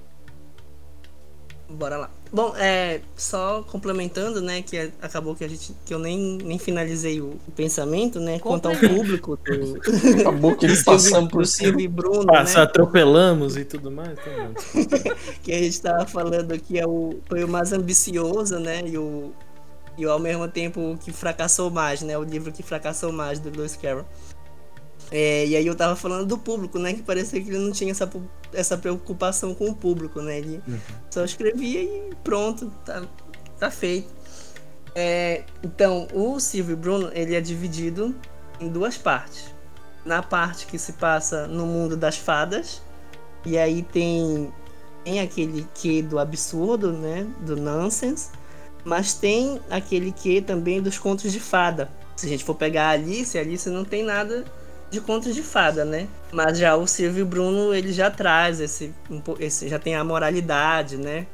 [1.68, 2.12] Bora lá.
[2.36, 7.22] Bom, é, só complementando, né, que acabou que a gente que eu nem, nem finalizei
[7.22, 9.80] o, o pensamento, né, quanto ao público do,
[10.20, 11.70] Acabou que eles passamos por cima.
[11.70, 14.20] Silvio e Bruno, Passa, né, atropelamos e tudo mais.
[14.20, 14.52] Tá
[15.42, 19.32] que a gente tava falando que é o, foi o mais ambicioso, né, e o
[19.98, 23.50] e ao mesmo tempo o que fracassou mais, né, o livro que fracassou mais do
[23.50, 24.04] Lewis Carroll.
[25.10, 27.92] É, e aí eu tava falando do público, né, que parecia que ele não tinha
[27.92, 28.10] essa,
[28.56, 30.62] essa preocupação com o público, né, ele
[31.10, 33.04] só escrevia e pronto, tá,
[33.60, 34.14] tá feito.
[34.96, 38.16] É, então, o Silvio Bruno, ele é dividido
[38.60, 39.54] em duas partes.
[40.06, 42.82] Na parte que se passa no mundo das fadas,
[43.46, 44.54] e aí tem,
[45.04, 48.30] tem aquele que do absurdo, né, do nonsense,
[48.86, 51.90] mas tem aquele que também dos contos de fada.
[52.16, 54.46] Se a gente for pegar a Alice, a Alice não tem nada
[54.96, 56.08] de contos de fada, né?
[56.32, 58.94] Mas já o Silvio Bruno, ele já traz esse,
[59.40, 61.28] esse já tem a moralidade, né?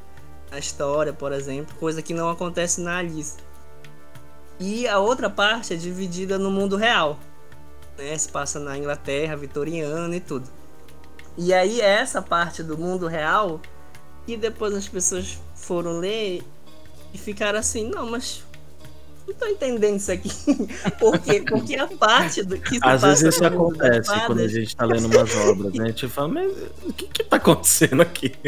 [0.50, 3.36] A história, por exemplo, coisa que não acontece na Alice.
[4.58, 7.18] E a outra parte é dividida no mundo real,
[7.96, 8.18] né?
[8.18, 10.48] Se passa na Inglaterra vitoriana e tudo.
[11.38, 13.60] E aí essa parte do mundo real
[14.26, 16.42] que depois as pessoas foram ler
[17.14, 18.44] e ficaram assim, não, mas
[19.32, 20.30] não tô entendendo isso aqui.
[20.98, 21.42] Por quê?
[21.46, 25.06] Porque a parte do que se Às vezes isso acontece quando a gente tá lendo
[25.06, 25.84] umas obras, né?
[25.84, 26.52] A gente fala, mas
[26.82, 28.34] o que que tá acontecendo aqui?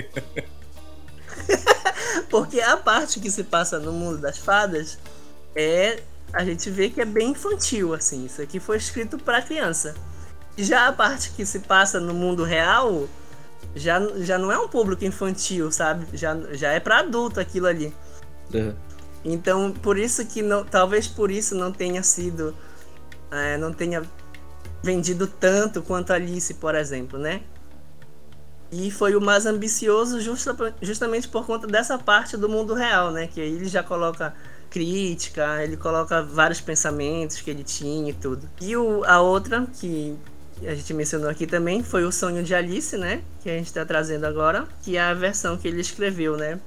[2.31, 4.99] Porque a parte que se passa no mundo das fadas
[5.55, 6.03] é.
[6.33, 8.25] A gente vê que é bem infantil, assim.
[8.25, 9.95] Isso aqui foi escrito pra criança.
[10.59, 13.09] Já a parte que se passa no mundo real
[13.77, 16.07] já, já não é um público infantil, sabe?
[16.13, 17.95] Já, já é pra adulto aquilo ali.
[19.25, 22.55] Então, por isso que não, talvez por isso não tenha sido,
[23.31, 24.03] é, não tenha
[24.83, 27.41] vendido tanto quanto Alice, por exemplo, né?
[28.71, 33.27] E foi o mais ambicioso justa, justamente por conta dessa parte do mundo real, né?
[33.27, 34.35] Que aí ele já coloca
[34.69, 38.49] crítica, ele coloca vários pensamentos que ele tinha e tudo.
[38.61, 40.17] E o, a outra que
[40.63, 43.23] a gente mencionou aqui também foi o Sonho de Alice, né?
[43.43, 46.59] Que a gente está trazendo agora, que é a versão que ele escreveu, né?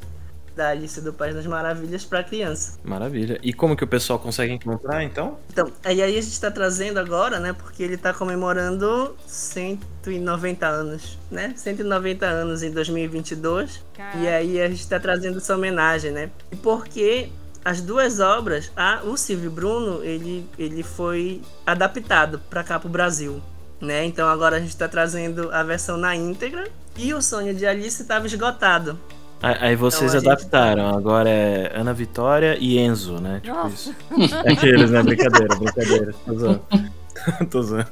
[0.57, 2.79] Da Alice do País das Maravilhas para criança.
[2.83, 3.39] Maravilha.
[3.43, 5.37] E como que o pessoal consegue encontrar, então?
[5.51, 7.53] Então, aí a gente está trazendo agora, né?
[7.53, 11.53] Porque ele está comemorando 190 anos, né?
[11.55, 13.83] 190 anos em 2022.
[13.95, 14.17] Caraca.
[14.17, 16.31] E aí a gente está trazendo essa homenagem, né?
[16.51, 17.29] E porque
[17.63, 23.41] as duas obras, a, o Silvio Bruno, ele, ele foi adaptado para cá pro Brasil,
[23.79, 24.05] né?
[24.05, 28.01] Então agora a gente está trazendo a versão na íntegra e o Sonho de Alice
[28.01, 28.99] estava esgotado.
[29.41, 30.95] Aí vocês Então, a gente- adaptaram.
[30.95, 33.39] Agora é Ana Vitória e Enzo, né?
[33.43, 33.75] Tipo Nossa.
[33.75, 33.95] isso.
[34.43, 35.03] É aqueles, né?
[35.03, 36.13] Brincadeira, brincadeira.
[36.25, 36.61] Tô zoando.
[37.51, 37.87] Tô zoando.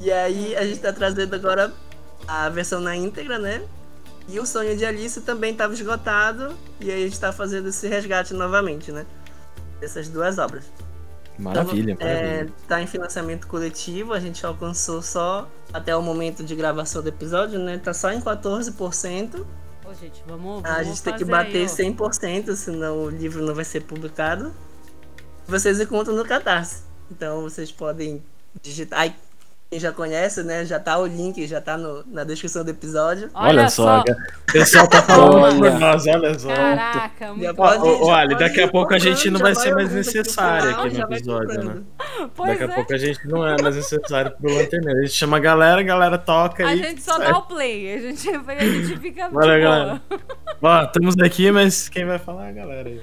[0.00, 1.72] E aí a gente tá trazendo agora
[2.26, 3.62] a versão na íntegra, né?
[4.28, 6.54] E o sonho de Alice também estava esgotado.
[6.80, 9.06] E aí a gente tá fazendo esse resgate novamente, né?
[9.80, 10.64] Dessas duas obras.
[11.38, 12.28] Maravilha, Então, maravilha.
[12.42, 17.08] é, tá em financiamento coletivo, a gente alcançou só até o momento de gravação do
[17.08, 17.78] episódio, né?
[17.78, 19.44] Tá só em 14%.
[20.00, 22.08] Gente, vamos, A vamos gente tem que bater aí, ó.
[22.08, 24.52] 100%, senão o livro não vai ser publicado.
[25.46, 26.82] Vocês encontram no Catarse.
[27.10, 28.22] Então vocês podem
[28.62, 29.00] digitar.
[29.00, 29.14] Ai,
[29.74, 30.64] quem já conhece, né?
[30.64, 33.28] Já tá o link, já tá no- na descrição do episódio.
[33.34, 34.16] Olha, só, cara.
[34.48, 35.70] o pessoal tá falando Olha.
[35.72, 36.48] por nós, olha só.
[36.48, 40.00] Caraca, muito pode- ó, olha, daqui a pouco a gente não vai ser mais ouvindo
[40.00, 41.82] aqui no necessário final, aqui no episódio, né?
[42.36, 42.74] Pois Daqui a é.
[42.76, 45.00] pouco a gente não é mais necessário pro lanterneiro.
[45.00, 46.78] A gente chama a galera, a galera toca A aí.
[46.78, 47.32] gente só sai.
[47.32, 50.02] dá o play, a gente, a gente fica Bora, galera.
[50.62, 53.00] Ó, estamos aqui, mas quem vai falar é a galera aí.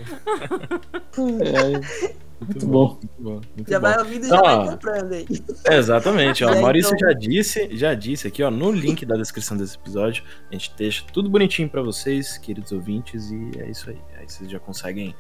[1.42, 2.12] É,
[2.46, 2.88] muito bom.
[2.88, 3.42] Muito bom.
[3.56, 3.88] Muito Já bom.
[3.88, 5.26] vai ouvindo e já Ó, vai comprando aí.
[5.70, 6.62] Exatamente, ó.
[6.62, 10.54] Maurício então- já disse, já disse aqui, ó, no link da descrição desse episódio, a
[10.54, 13.98] gente deixa tudo bonitinho pra vocês, queridos ouvintes, e é isso aí.
[14.18, 15.16] Aí vocês já conseguem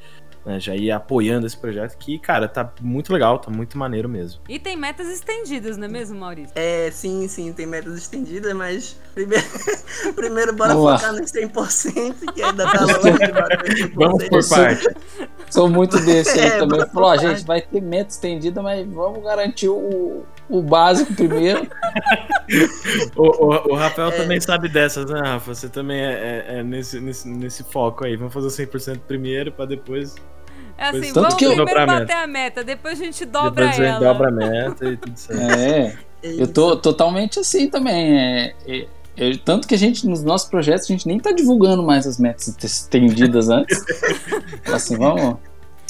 [0.46, 4.42] né, já ir apoiando esse projeto que, cara, tá muito legal, tá muito maneiro mesmo.
[4.50, 6.52] E tem metas estendidas, não é mesmo, Maurício?
[6.56, 9.46] É, sim, sim, tem metas estendidas, mas primeiro,
[10.16, 10.98] primeiro bora Vamos lá.
[10.98, 13.60] focar nos 100%, que ainda tá longe de bater
[13.90, 13.92] 100%.
[13.96, 14.88] Vamos por parte.
[15.50, 16.80] Sou muito desse aí É, também.
[16.90, 21.68] Falou, ó, gente, vai ter meta estendida, mas vamos garantir o, o básico primeiro.
[23.16, 24.12] O, o- o Rafael É.
[24.18, 25.54] também sabe dessas, né, Rafa?
[25.56, 28.18] Você também é, é- é nesse, nesse, nesse foco aí.
[28.18, 30.16] Vamos fazer o 100% primeiro pra depois.
[30.82, 33.68] É assim, Pois- Tanto vamos que eu- primeiro bater a meta, depois a gente dobra
[33.68, 34.14] depois a gente ela.
[34.14, 35.42] dobra a meta e tudo certo.
[35.44, 35.94] É,
[36.24, 38.18] eu tô totalmente assim também.
[38.20, 41.84] É, é- é- tanto que a gente, nos nossos projetos, a gente nem tá divulgando
[41.84, 43.78] mais as metas estendidas antes.
[44.74, 45.38] assim, vamos.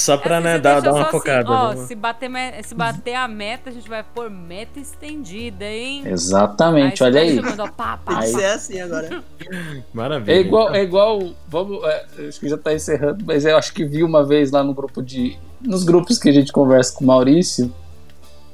[0.02, 1.50] Só pra, Assim, né, dar, dar uma assim, focada.
[1.50, 5.66] ó, vamos- se, bater me- se bater a meta, a gente vai pôr meta estendida,
[5.66, 6.04] hein?
[6.06, 7.36] Exatamente, você olha aí.
[7.36, 9.24] chamando, ó, pá, pá, Tem que Aí- ser assim agora.
[9.94, 10.34] Maravilha.
[10.36, 11.22] É igual, é igual.
[11.48, 11.84] Vamos.
[11.84, 14.74] é, acho que já tá encerrando, mas eu acho que vi uma vez lá no
[14.74, 15.38] grupo de.
[15.62, 17.72] Nos grupos que a gente conversa com o Maurício.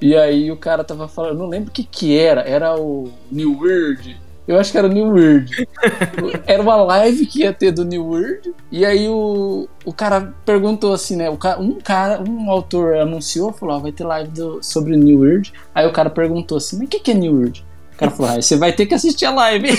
[0.02, 2.42] E aí o cara tava falando, não lembro o que que era.
[2.42, 4.20] Era o New World.
[4.48, 5.68] Eu acho que era New World.
[6.48, 8.54] era uma live que ia ter do New World.
[8.72, 11.30] E aí o, o cara perguntou assim, né?
[11.30, 15.54] Um cara, um autor anunciou, falou, vai ter live do- sobre New World.
[15.76, 17.66] Aí o cara perguntou assim, mas o que, que é New World?
[17.98, 19.70] O cara falou, ah, você vai ter que assistir a live.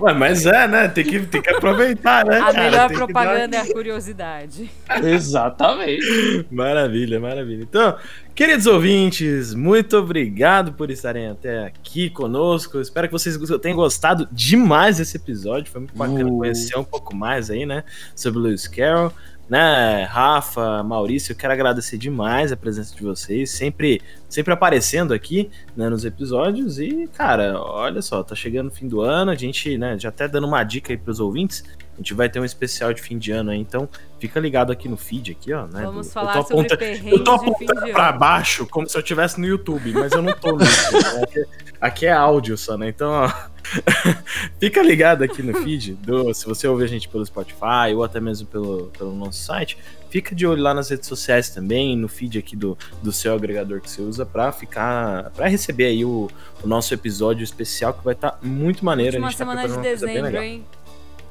[0.00, 0.88] Ué, mas é, né?
[0.88, 2.36] Tem que, tem que aproveitar, né?
[2.38, 2.62] A cara?
[2.64, 4.70] melhor Tem propaganda é a curiosidade.
[5.02, 6.06] Exatamente.
[6.06, 7.62] dar- Maravilha, maravilha.
[7.62, 7.96] Então,
[8.34, 12.78] queridos ouvintes, muito obrigado por estarem até aqui conosco.
[12.80, 15.72] Espero que vocês tenham gostado demais desse episódio.
[15.72, 16.36] Foi muito bacana Uh.
[16.38, 17.84] conhecer um pouco mais aí, né?
[18.14, 19.10] Sobre o Lewis Carroll.
[19.48, 25.50] né, Rafa, Maurício, eu quero agradecer demais a presença de vocês, sempre, sempre aparecendo aqui,
[25.76, 29.78] né, nos episódios e, cara, olha só, tá chegando o fim do ano, a gente,
[29.78, 31.64] né, já até dando uma dica aí pros ouvintes,
[31.94, 33.88] a gente vai ter um especial de fim de ano aí, então
[34.20, 35.82] fica ligado aqui no feed aqui, ó, né?
[35.84, 39.00] Vamos do- falar eu tô sobre aponta- Eu tô apontando pra baixo como se eu
[39.00, 41.02] estivesse no YouTube, mas eu não tô no YouTube.
[41.02, 41.22] né?
[41.24, 41.44] aqui,
[41.80, 42.88] aqui é áudio só, né?
[42.88, 43.32] Então, ó,
[44.60, 48.20] fica ligado aqui no feed, do, se você ouvir a gente pelo Spotify ou até
[48.20, 49.76] mesmo pelo, pelo nosso site,
[50.10, 53.80] fica de olho lá nas redes sociais também, no feed aqui do, do seu agregador
[53.80, 56.28] que você usa pra ficar, para receber aí o,
[56.62, 59.16] o nosso episódio especial que vai estar muito maneiro.
[59.22, 60.64] Última a gente tá semana de dezembro, hein?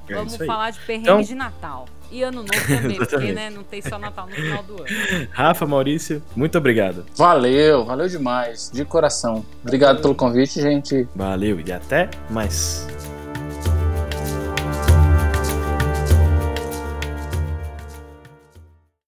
[0.10, 1.86] É Vamos falar de perrengue Então- de Natal.
[2.10, 5.28] E ano novo também, porque né, não tem só Natal no final do ano.
[5.32, 7.06] Rafa, Maurício, muito obrigado.
[7.18, 9.46] Valeu, valeu demais, de coração.
[9.62, 11.06] Obrigado pelo convite, gente.
[11.14, 12.88] Valeu e até mais.